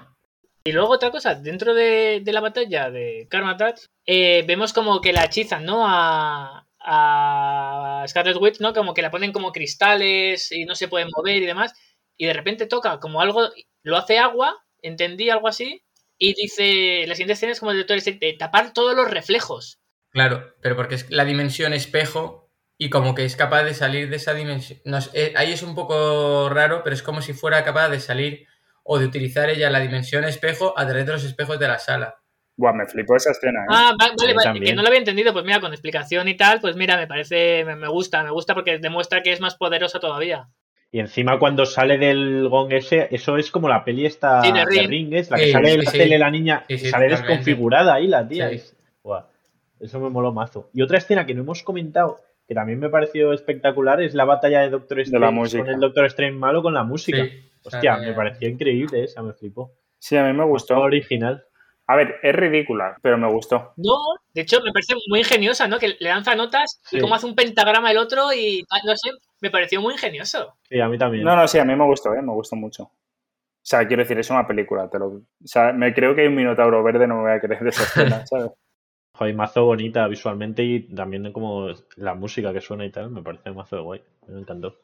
[0.63, 5.11] Y luego otra cosa, dentro de, de la batalla de Karmatat, eh, vemos como que
[5.13, 5.83] la hechizan, ¿no?
[5.87, 8.73] A, a Scarlet Witch, ¿no?
[8.73, 11.73] Como que la ponen como cristales y no se pueden mover y demás.
[12.17, 13.49] Y de repente toca como algo,
[13.83, 15.81] lo hace agua, entendí algo así.
[16.19, 19.79] Y dice, la siguiente escena es como el Doctor Strange, de tapar todos los reflejos.
[20.11, 22.40] Claro, pero porque es la dimensión espejo
[22.83, 24.79] y como que es capaz de salir de esa dimensión.
[24.85, 27.99] No sé, eh, ahí es un poco raro, pero es como si fuera capaz de
[27.99, 28.47] salir
[28.83, 32.15] o de utilizar ella la dimensión espejo a través de los espejos de la sala.
[32.57, 33.67] Buah, me flipó esa escena, ¿eh?
[33.69, 34.65] Ah, va- vale, vale, también.
[34.65, 37.63] que no lo había entendido, pues mira, con explicación y tal, pues mira, me parece,
[37.65, 40.49] me, me gusta, me gusta porque demuestra que es más poderosa todavía.
[40.91, 44.59] Y encima cuando sale del gong ese, eso es como la peli esta Sí, de
[44.59, 44.89] de Ring.
[44.89, 45.97] Ring, es la que Sí, sale en sí, la sí.
[45.99, 48.49] tele la niña, Sí, sí, sale desconfigurada ahí la tía.
[48.49, 48.55] Sí.
[48.55, 49.25] es- Buah,
[49.79, 50.71] eso me moló mazo.
[50.73, 52.19] Y otra escena que no hemos comentado,
[52.51, 56.33] que también me pareció espectacular, es la batalla de Doctor Strange con el Doctor Strange
[56.37, 57.23] malo con la música.
[57.23, 59.71] Sí, Hostia, me pareció increíble esa, me flipó.
[59.99, 61.45] Sí, a mí me Gustó original.
[61.87, 63.71] A ver, es ridícula, pero me gustó.
[63.77, 63.93] No,
[64.33, 65.79] de hecho me parece muy ingeniosa, ¿no?
[65.79, 66.99] Que le lanza notas y Sí.
[66.99, 70.53] como hace un pentagrama el otro y no sé, me pareció muy ingenioso.
[70.63, 71.23] Sí, a mí también.
[71.23, 72.21] No, no, sí, a mí me gustó, ¿eh?
[72.21, 72.83] Me gustó mucho.
[72.83, 72.91] O
[73.61, 74.89] sea, quiero decir, es una película.
[74.89, 75.07] Te lo...
[75.07, 77.69] O sea, me creo que hay un minotauro verde, no me voy a creer de
[77.69, 78.51] esa escena, ¿sabes?
[79.21, 81.67] Joder, mazo bonita visualmente y también como
[81.97, 84.01] la música que suena y tal, me parece mazo de guay.
[84.27, 84.79] Me encantó.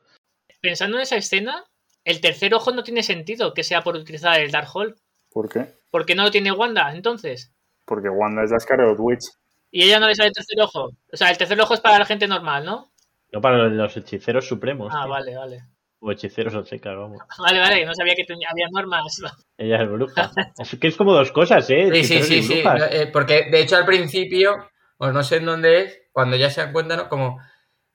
[0.62, 1.64] Pensando en esa escena,
[2.06, 4.96] el tercer ojo no tiene sentido que sea por utilizar el Darkhold.
[5.32, 5.74] ¿Por qué?
[5.90, 7.52] ¿Por qué no lo tiene Wanda entonces?
[7.86, 9.24] Porque Wanda es la Scarlet Witch.
[9.72, 10.92] Y ella no le sale el tercer ojo.
[11.12, 12.92] O sea, el tercer ojo es para la gente normal, ¿no?
[13.32, 14.94] No para los- los hechiceros supremos.
[14.96, 15.10] Ah, tío.
[15.10, 15.64] vale, vale.
[16.00, 17.18] O hechiceros o secas, vamos.
[17.40, 19.20] Vale, vale, no sabía que tenía- había normas.
[19.58, 20.32] Ella es bruja.
[20.60, 21.90] es que es como dos cosas, ¿eh?
[21.92, 22.64] Sí, sí, sí, sí.
[22.92, 24.56] eh, porque de hecho al principio,
[24.98, 27.10] pues no sé en dónde es, cuando ya se dan cuenta, ¿no?
[27.10, 27.40] Como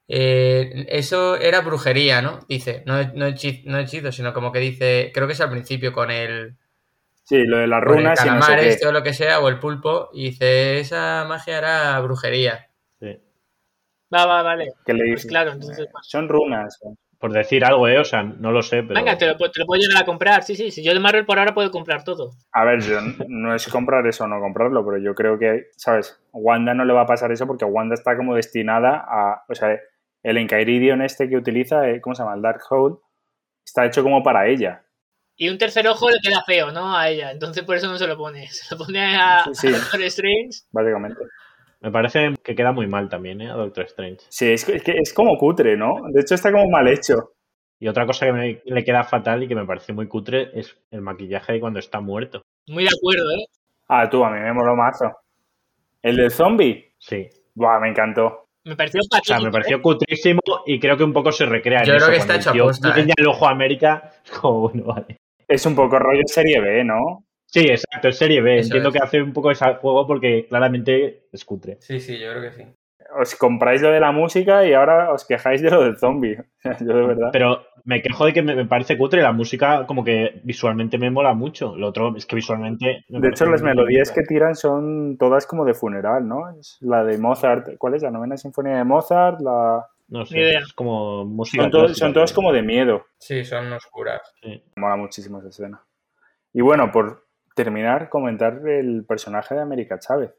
[0.08, 2.40] eh, eso era brujería, ¿no?
[2.48, 5.92] Dice, no, no, hechi- no hechizo, sino como que dice, creo que es al principio
[5.92, 6.56] con el,
[7.24, 8.68] Sí, lo de las con el runas y no sé calamar qué.
[8.68, 12.68] este o lo que sea, o el pulpo, y dice, esa magia era brujería.
[12.98, 13.16] Sí.
[14.12, 14.72] Va, va, vale.
[14.84, 16.78] que le Pues dice, claro, entonces, pues- Son runas.
[17.22, 17.98] Por decir algo, ¿eh?
[17.98, 18.94] O sea, no lo sé, pero.
[18.94, 20.42] Venga, te lo, pu- te lo puedo llegar a comprar.
[20.42, 20.82] Sí, sí, sí.
[20.82, 22.32] Yo de Marvel por ahora puedo comprar todo.
[22.52, 22.98] A ver, yo
[23.28, 26.20] no es comprar eso o no comprarlo, pero yo creo que, ¿sabes?
[26.32, 29.44] Wanda no le va a pasar eso porque Wanda está como destinada a.
[29.48, 29.78] O sea,
[30.24, 32.34] el Enchiridion este que utiliza, eh, ¿cómo se llama?
[32.34, 32.98] El Darkhold,
[33.64, 34.84] está hecho como para ella.
[35.36, 36.96] Y un tercer ojo le queda feo, ¿no?
[36.96, 37.30] A ella.
[37.30, 38.46] Entonces por eso no se lo pone.
[38.50, 39.68] Se lo pone a, Sí.
[39.68, 40.58] a Doctor Strange.
[40.72, 41.20] Básicamente.
[41.82, 43.50] Me parece que queda muy mal también, ¿eh?
[43.50, 44.20] A Doctor Strange.
[44.28, 45.94] Sí, es que, es que es como cutre, ¿no?
[46.12, 47.32] De hecho, está como mal hecho.
[47.80, 50.78] Y otra cosa que me, le queda fatal y que me parece muy cutre es
[50.92, 52.42] el maquillaje de cuando está muerto.
[52.68, 53.44] Muy de acuerdo, ¿eh?
[53.88, 55.10] Ah, tú, a mí me moló mazo.
[56.00, 56.94] ¿El del zombie?
[56.98, 57.28] Sí.
[57.54, 58.46] Buah, me encantó.
[58.64, 59.50] Me pareció O sea, me ¿eh?
[59.50, 62.36] pareció cutrísimo y creo que un poco se recrea en Yo creo eso, que está
[62.36, 63.20] hecho aposta, guiña ¿eh?
[63.20, 65.16] el ojo a América, es como, bueno, vale.
[65.48, 67.24] Es un poco rollo serie B, ¿no?
[67.52, 68.58] Sí, exacto, es serie B.
[68.58, 68.94] Eso Entiendo es.
[68.94, 71.76] que hace un poco ese juego porque claramente es cutre.
[71.80, 72.62] Sí, sí, yo creo que sí.
[73.20, 76.38] Os compráis lo de la música y ahora os quejáis de lo del zombie.
[76.80, 77.28] Yo de verdad.
[77.30, 79.20] Pero me quejo de que me, me parece cutre.
[79.20, 81.76] La música, como que visualmente me mola mucho.
[81.76, 83.04] Lo otro es que visualmente.
[83.10, 86.48] me De hecho, las melodías que tiran son todas como de funeral, ¿no?
[86.58, 87.76] Es la de Mozart.
[87.76, 88.02] ¿Cuál es?
[88.02, 89.40] La novena sinfonía de Mozart.
[89.42, 89.86] La...
[90.08, 90.60] No sé, Ni idea.
[90.60, 91.64] es como música.
[91.64, 92.36] Son, todos, clásica, son todas tío.
[92.36, 93.04] como de miedo.
[93.18, 94.22] Sí, son oscuras.
[94.42, 94.62] Sí.
[94.76, 95.82] Mola muchísimo esa escena.
[96.54, 97.21] Y bueno, por
[97.54, 100.32] terminar, comentar el personaje de América Chávez.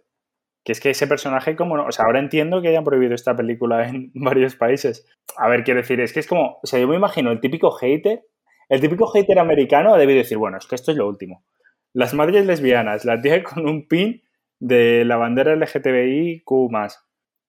[0.64, 3.36] Que es que ese personaje, como no, o sea, ahora entiendo que hayan prohibido esta
[3.36, 5.06] película en varios países.
[5.38, 7.72] A ver, quiero decir, es que es como, o sea, yo me imagino el típico
[7.72, 8.24] hater,
[8.70, 11.46] el típico hater americano debe decir, bueno, es que esto es lo último.
[11.94, 14.24] Las madres lesbianas, la tía con un pin
[14.60, 16.46] de la bandera LGTBIQ+.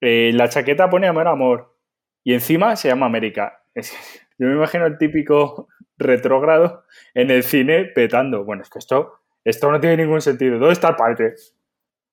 [0.01, 1.77] Eh, la chaqueta pone amor, amor.
[2.25, 3.63] Y encima se llama América.
[3.75, 3.95] Es
[4.39, 6.85] yo me imagino el típico retrógrado
[7.15, 8.45] en el cine petando.
[8.45, 10.59] Bueno, es que esto, esto no tiene ningún sentido.
[10.59, 11.55] ¿Dónde está el?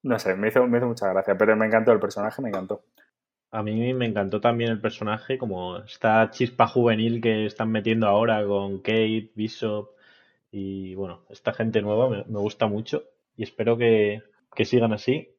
[0.03, 2.83] No sé, me hizo, me hizo mucha gracia, pero me encantó el personaje, me encantó.
[3.51, 8.45] A mí me encantó también el personaje, como esta chispa juvenil que están metiendo ahora
[8.45, 9.89] con Kate, Bishop
[10.51, 13.03] y bueno, esta gente nueva me, me gusta mucho
[13.37, 14.23] y espero que,
[14.55, 15.35] que sigan así.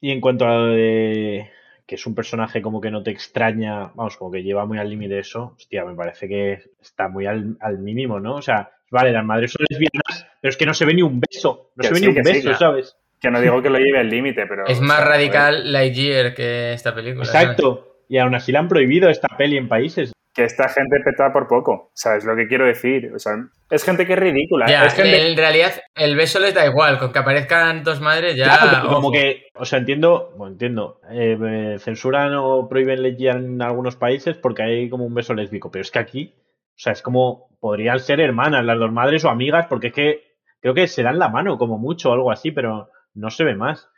[0.00, 1.50] Y en cuanto a lo de
[1.86, 4.88] que es un personaje como que no te extraña, vamos, como que lleva muy al
[4.88, 8.36] límite eso, hostia, me parece que está muy al, al mínimo, ¿no?
[8.36, 10.01] O sea, vale, las madres son lesbianas,
[10.42, 12.18] pero es que no se ve ni un beso, no Que se ve sí, ni
[12.18, 12.58] un sí, beso, claro.
[12.58, 12.96] ¿sabes?
[13.20, 14.66] Que no digo que lo lleve al límite, pero...
[14.66, 17.24] Es o más radical Lightyear que esta película.
[17.24, 17.42] ¿sabes?
[17.42, 18.00] Exacto.
[18.08, 20.12] Y aún así la han prohibido esta peli en países.
[20.34, 23.12] Que esta gente peta por poco, ¿sabes lo que quiero decir?
[23.14, 23.34] O sea,
[23.70, 24.66] es gente que es ridícula.
[24.66, 25.30] Ya, es gente...
[25.30, 28.44] en realidad el beso les da igual, con que aparezcan dos madres ya.
[28.58, 33.62] Claro, como que, o sea, entiendo, bueno, entiendo, eh, eh, censuran o prohíben lesbian en
[33.62, 36.34] algunos países porque hay como un beso lésbico, pero es que aquí,
[36.70, 40.31] o sea, es como, podrían ser hermanas las dos madres o amigas, porque es que
[40.62, 43.54] creo que se dan la mano como mucho o algo así, pero no se ve
[43.54, 43.90] más.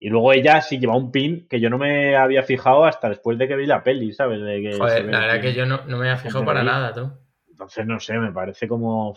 [0.00, 3.36] Y luego ella sí lleva un pin que yo no me había fijado hasta después
[3.36, 4.40] de que vi la peli, ¿sabes?
[4.40, 7.10] De que Joder, la verdad que yo no, no me había fijado para nada, tú.
[7.50, 9.16] Entonces, no sé, me parece como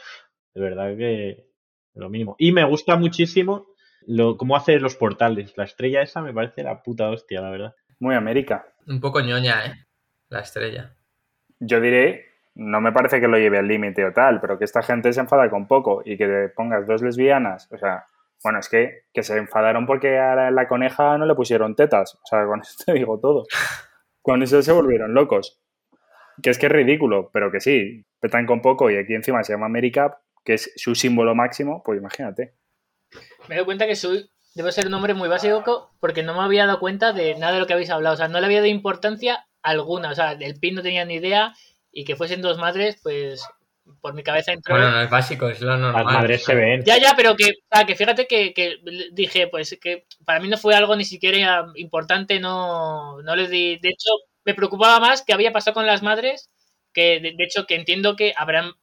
[0.54, 1.48] de verdad que
[1.94, 2.36] lo mínimo.
[2.38, 3.68] Y me gusta muchísimo
[4.06, 5.56] lo, cómo hace los portales.
[5.56, 7.76] La estrella esa me parece la puta hostia, la verdad.
[8.00, 8.66] Muy América.
[8.88, 9.86] Un poco ñoña, ¿eh?
[10.30, 10.96] La estrella.
[11.60, 14.82] Yo diré, no me parece que lo lleve al límite o tal, pero que esta
[14.82, 18.06] gente se enfada con poco y que te pongas dos lesbianas, o sea,
[18.44, 22.26] bueno, es que, que se enfadaron porque a la coneja no le pusieron tetas, o
[22.26, 23.46] sea, con eso te digo todo.
[24.22, 25.60] Con eso se volvieron locos.
[26.42, 29.54] Que es que es ridículo, pero que sí, petan con poco y aquí encima se
[29.54, 32.56] llama América, que es su símbolo máximo, pues imagínate.
[33.48, 36.66] Me doy cuenta que soy, debo ser un hombre muy básico porque no me había
[36.66, 38.14] dado cuenta de nada de lo que habéis hablado.
[38.14, 40.12] O sea, no le había dado importancia alguna.
[40.12, 41.54] O sea, del pin no tenía ni idea
[41.92, 43.44] y que fuesen dos madres, pues
[44.00, 44.76] por mi cabeza entró.
[44.76, 46.06] Bueno, no es básico, es lo normal.
[46.06, 46.84] Las madres se ven.
[46.86, 48.78] Ya, ya, pero que, sea, que fíjate que, que
[49.12, 53.78] dije, pues que para mí no fue algo ni siquiera importante, no, no les di.
[53.78, 54.10] De hecho,
[54.46, 56.50] me preocupaba más que había pasado con las madres,
[56.94, 58.74] que de, de hecho que entiendo que habrán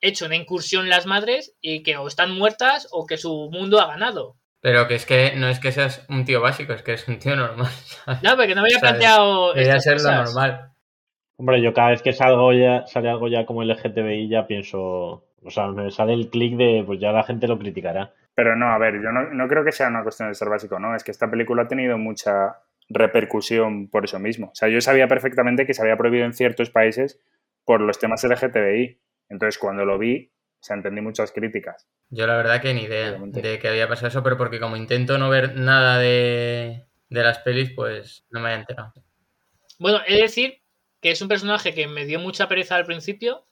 [0.00, 3.88] hecho una incursión las madres y que o están muertas o que su mundo ha
[3.88, 4.36] ganado.
[4.60, 7.18] Pero que es que no es que seas un tío básico, es que es un
[7.18, 7.70] tío normal.
[7.70, 8.22] ¿sabes?
[8.22, 9.54] No, porque no me había planteado.
[9.54, 10.72] Debería ser lo normal.
[11.40, 15.50] Hombre, yo cada vez que salgo ya, sale algo ya como LGTBI ya pienso, o
[15.50, 18.12] sea, me sale el clic de, pues ya la gente lo criticará.
[18.34, 20.80] Pero no, a ver, yo no, no creo que sea una cuestión de ser básico,
[20.80, 20.96] ¿no?
[20.96, 22.56] Es que esta película ha tenido mucha
[22.88, 24.48] repercusión por eso mismo.
[24.48, 27.20] O sea, yo sabía perfectamente que se había prohibido en ciertos países
[27.64, 28.98] por los temas LGTBI.
[29.28, 31.86] Entonces, cuando lo vi, o sea, entendí muchas críticas.
[32.10, 35.18] Yo la verdad que ni idea de que había pasado eso, pero porque como intento
[35.18, 38.92] no ver nada de, de las pelis, pues no me había enterado.
[39.78, 40.58] Bueno, he de decir
[41.00, 43.46] que es un personaje que me dio mucha pereza al principio,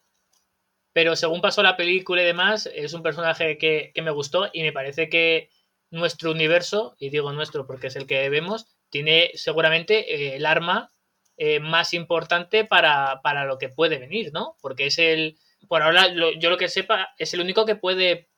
[0.92, 4.62] pero según pasó la película y demás, es un personaje que, que me gustó y
[4.62, 5.50] me parece que
[5.90, 10.90] nuestro universo, y digo nuestro porque es el que vemos, tiene seguramente eh, el arma
[11.36, 14.56] eh, más importante para, para lo que puede venir, ¿no?
[14.62, 18.30] Porque es el, por ahora, lo- yo lo que sepa, es el único que puede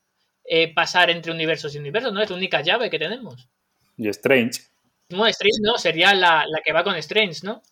[0.45, 2.21] eh, pasar entre universos y universos, ¿no?
[2.21, 3.49] Es la única llave que tenemos.
[3.97, 4.63] Y Strange,
[5.11, 7.63] No, Strange no, sería la, la que va con Strange, ¿no?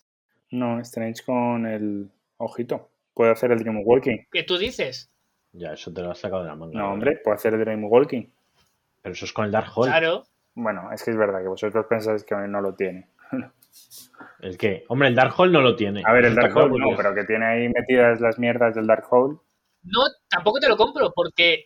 [0.51, 2.89] No, Strange con el ojito.
[3.13, 4.17] Puede hacer el Dream Walking.
[4.31, 5.09] ¿Qué tú dices?
[5.53, 6.77] Ya, eso te lo has sacado de la manga.
[6.79, 8.25] No, hombre, puede hacer el Dream Walking.
[9.01, 9.89] Pero eso es con el Dark Hole.
[9.89, 10.23] Claro.
[10.53, 13.07] Bueno, es que es verdad que vosotros pensáis que no lo tiene.
[14.39, 16.01] El que, hombre, el Dark Hole no lo tiene.
[16.05, 19.05] A ver, el Dark Hole no, pero que tiene ahí metidas las mierdas del Dark
[19.09, 19.37] Hole.
[19.83, 21.65] No, tampoco te lo compro, porque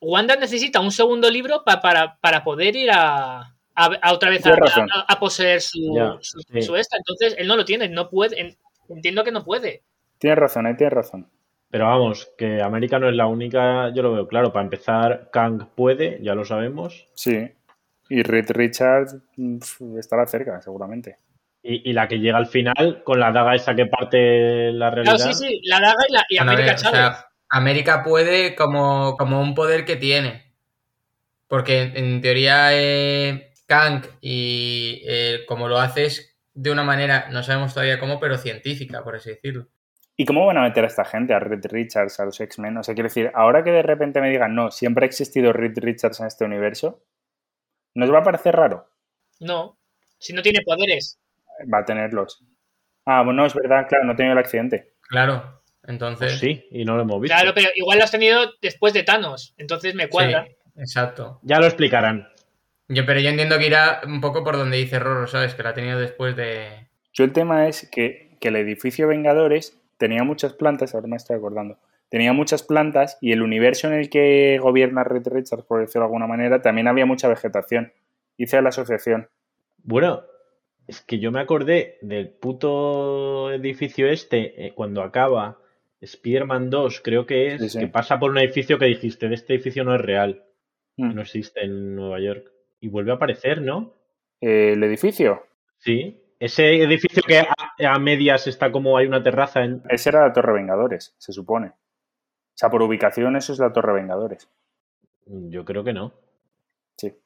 [0.00, 4.42] Wanda necesita un segundo libro pa- para, para poder ir a, a, a otra vez
[4.46, 6.62] a, poseer su, Ya, su- sí.
[6.62, 6.96] su esta.
[6.96, 8.40] Entonces, él no lo tiene, no puede.
[8.40, 8.56] en-
[8.88, 9.82] Entiendo que no puede.
[10.18, 11.28] Tienes razón, ahí tienes razón.
[11.70, 14.52] Pero vamos, que América no es la única, yo lo veo claro.
[14.52, 17.08] Para empezar, Kang puede, ya lo sabemos.
[17.14, 17.50] Sí.
[18.10, 21.16] Y Reed Richards mm, estará cerca, seguramente.
[21.62, 25.16] Y, y la que llega al final con la daga esa que parte la realidad.
[25.16, 26.98] Claro, sí, sí, la daga y, la, y Bueno, a América o Chávez.
[27.00, 30.52] sea, América puede como, como un poder que tiene.
[31.48, 37.42] Porque en, en teoría eh, Kang y eh, como lo haces de una manera, no
[37.42, 39.68] sabemos todavía cómo, pero científica, por así decirlo.
[40.16, 42.76] ¿Y cómo van a meter a esta gente, a Reed Richards, a los X-Men?
[42.76, 45.76] O sea, quiero decir, ahora que de repente me digan, no, siempre ha existido Reed
[45.76, 47.02] Richards en este universo,
[47.94, 48.88] ¿nos va a parecer raro?
[49.40, 49.76] No,
[50.18, 51.20] si no tiene poderes.
[51.72, 52.44] Va a tenerlos.
[53.04, 54.94] Ah, bueno, es verdad, claro, no ha tenido el accidente.
[55.00, 56.38] Claro, entonces...
[56.38, 57.36] Pues sí, y no lo hemos visto.
[57.36, 59.54] Claro, pero igual lo has tenido después de Thanos.
[59.58, 60.46] Entonces me cuadra.
[60.46, 61.40] Sí, exacto.
[61.42, 62.28] Ya lo explicarán.
[62.88, 65.54] Yo, pero yo entiendo que irá un poco por donde dice Roro, ¿sabes?
[65.54, 66.88] Que la ha tenido después de...
[67.12, 71.36] Yo el tema es que, que el edificio Vengadores tenía muchas plantas, ahora me estoy
[71.36, 71.78] acordando,
[72.10, 76.06] tenía muchas plantas y el universo en el que gobierna Reed Richards, por decirlo de
[76.06, 77.92] alguna manera, también había mucha vegetación.
[78.36, 79.28] Hice la asociación.
[79.82, 80.24] Bueno,
[80.88, 85.58] es que yo me acordé del puto edificio este eh, cuando acaba
[86.00, 87.78] Spider-Man 2, creo que es, Sí, sí.
[87.78, 90.42] que pasa por un edificio que dijiste, de este edificio no es real,
[90.96, 91.14] Mm.
[91.14, 92.50] no existe en Nueva York.
[92.84, 93.94] Y vuelve a aparecer, ¿no?
[94.42, 95.46] ¿El edificio?
[95.78, 96.20] Sí.
[96.38, 97.46] Ese edificio que a,
[97.88, 99.80] a medias está como hay una terraza en...
[99.88, 101.68] Esa era la Torre Vengadores, se supone.
[101.68, 104.50] O sea, por ubicación eso es la Torre Vengadores.
[105.24, 106.12] Yo creo que no.
[106.98, 107.16] Sí.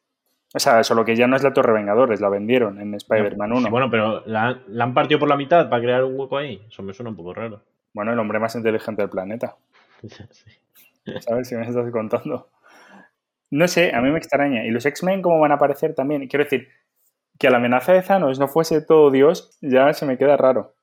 [0.54, 3.62] O sea, solo que ya no es la Torre Vengadores, la vendieron en Spider-Man 1.
[3.62, 6.64] Sí, bueno, pero la, la han partido por la mitad para crear un hueco ahí.
[6.68, 7.62] Eso me suena un poco raro.
[7.92, 9.56] Bueno, el hombre más inteligente del planeta.
[11.08, 11.20] Sí.
[11.20, 11.48] ¿Sabes?
[11.48, 12.50] Si me estás contando.
[13.50, 14.64] No sé, a mí me extraña.
[14.64, 16.26] ¿Y los X-Men cómo van a aparecer también?
[16.28, 16.68] Quiero decir,
[17.38, 20.74] que la amenaza de Thanos no fuese todo Dios, ya se me queda raro.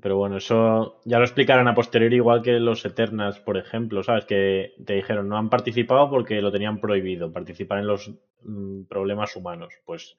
[0.00, 4.26] Pero bueno, eso ya lo explicarán a posteriori, igual que los Eternals, por ejemplo, ¿sabes?
[4.26, 8.12] Que te dijeron, no han participado porque lo tenían prohibido, participar en los
[8.42, 9.74] mm, problemas humanos.
[9.86, 10.16] Pues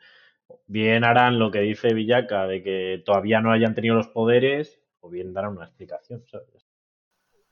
[0.65, 5.09] bien harán lo que dice Villaca de que todavía no hayan tenido los poderes, o
[5.09, 6.65] bien darán una explicación, ¿sabes?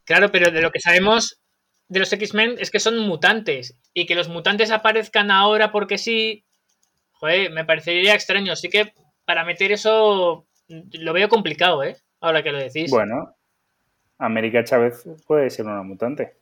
[0.03, 1.44] Claro, pero de lo que sabemos
[1.87, 3.77] de los X-Men es que son mutantes.
[3.93, 6.45] Y que los mutantes aparezcan ahora porque sí.
[7.13, 8.53] Joder, me parecería extraño.
[8.53, 8.93] Así que
[9.25, 11.97] para meter eso lo veo complicado, ¿eh?
[12.19, 12.89] Ahora que lo decís.
[12.89, 13.35] Bueno,
[14.17, 16.35] América Chávez puede ser una mutante.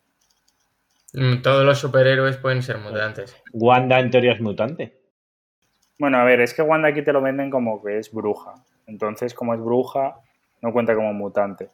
[1.14, 3.36] Mm, Todos los superhéroes pueden ser mutantes.
[3.52, 4.98] Wanda en teoría es mutante.
[6.00, 8.56] Bueno, a ver, es que Wanda aquí te lo venden como que es bruja.
[8.88, 10.16] Entonces, como es bruja,
[10.62, 11.70] no cuenta como mutante.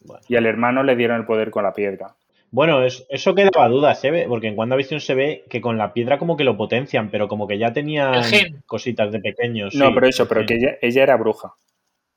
[0.00, 0.22] Bueno.
[0.28, 2.14] Y al hermano le dieron el poder con la piedra.
[2.54, 5.92] Bueno, es- eso quedaba duda, se ve, porque en WandaVision se ve que con la
[5.92, 8.62] piedra como que lo potencian, pero como que ya gen.
[8.66, 9.74] cositas de pequeños.
[9.74, 11.48] No, sí, pero eso, pero que ella, ella era bruja.
[11.48, 11.56] O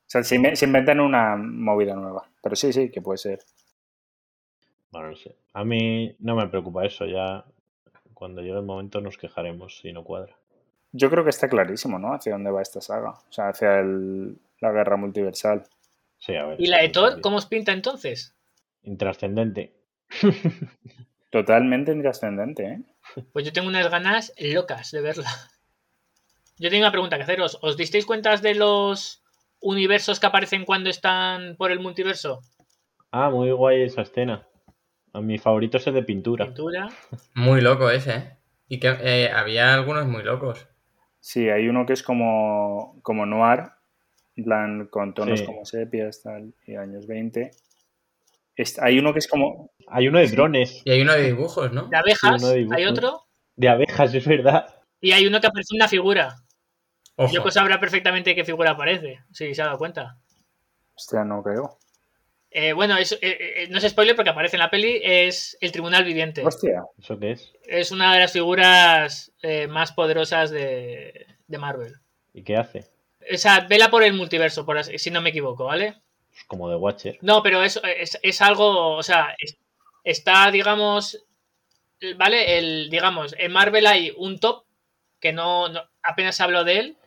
[0.06, 2.30] sea, se, inve- se inventan una movida nueva.
[2.44, 3.40] Pero sí, sí, que puede ser.
[4.92, 5.36] Bueno, no sé.
[5.54, 7.44] A mí no me preocupa eso, ya
[8.14, 10.36] cuando llegue el momento nos quejaremos si no cuadra.
[10.92, 12.14] Yo creo que está clarísimo, ¿no?
[12.14, 13.10] Hacia dónde va esta saga.
[13.10, 15.64] O sea, hacia el- la guerra multiversal.
[16.20, 16.62] Sí, a ver.
[16.62, 18.36] ¿Y la de Thor cómo os pinta entonces?
[18.84, 19.72] Intrascendente.
[21.32, 22.82] Totalmente intrascendente, ¿eh?
[23.34, 25.30] Pues yo tengo unas ganas locas de verla.
[26.60, 27.60] Yo tengo una pregunta que haceros.
[27.62, 29.22] ¿Os disteis cuentas de los
[29.60, 32.42] universos que aparecen cuando están por el multiverso?
[33.12, 34.48] Ah, muy guay esa escena.
[35.14, 36.46] A mi favorito es el de pintura.
[36.46, 36.90] Pintura.
[37.36, 38.38] Muy loco ese, ¿eh?
[38.70, 40.68] Y que eh, había algunos muy locos.
[41.20, 43.66] Sí, hay uno que es como, como noir,
[44.36, 45.46] en plan con tonos Sí.
[45.46, 47.52] como sepias tal, y años 20.
[48.82, 49.72] Hay uno que es como...
[49.90, 51.88] Hay uno de drones, Y hay uno de dibujos, ¿no?
[51.88, 52.42] De abejas.
[52.42, 53.22] de hay otro.
[53.56, 54.68] de abejas, es verdad.
[55.00, 56.36] Y hay uno que aparece una figura.
[57.16, 57.34] Ojo.
[57.34, 59.20] Yo sabrá perfectamente qué figura aparece.
[59.32, 60.18] Sí, se ha dado cuenta.
[60.96, 61.78] Hostia, no creo.
[62.52, 65.00] Eh, bueno, es- eh, eh, no es spoiler porque aparece en la peli.
[65.04, 66.44] Es el Tribunal Viviente.
[66.46, 67.54] Hostia, ¿Eso qué es?
[67.64, 71.96] Es una de las figuras eh, más poderosas de, de Marvel.
[72.34, 72.86] ¿Y qué hace?
[73.34, 76.02] O sea, vela por el multiverso, por así- si no me equivoco, ¿vale?
[76.46, 77.18] Como de Watcher.
[77.22, 79.58] No, pero es, es, es algo, o sea, es-
[80.04, 81.26] está, digamos,
[82.18, 82.58] ¿vale?
[82.60, 84.66] El, digamos, en Marvel hay un top
[85.20, 86.98] que no, no- apenas se habló de él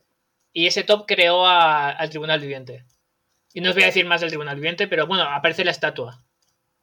[0.52, 2.84] y ese top creó a- al Tribunal Viviente.
[3.54, 6.22] Y no os voy a decir más del Tribunal Viviente, pero bueno, aparece la estatua,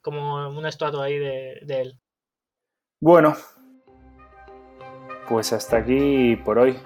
[0.01, 1.99] como una estatua ahí de, de él.
[2.99, 3.35] Bueno,
[5.27, 6.77] pues hasta aquí por hoy.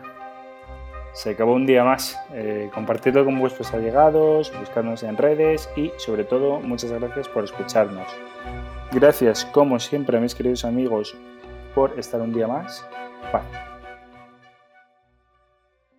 [1.14, 2.18] Se acabó un día más.
[2.34, 8.08] Eh, compartidlo con vuestros allegados, buscadnos en redes y sobre todo muchas gracias por escucharnos.
[8.92, 11.16] Gracias como siempre a mis queridos amigos
[11.76, 12.86] por estar un día más.
[13.32, 13.71] Paz.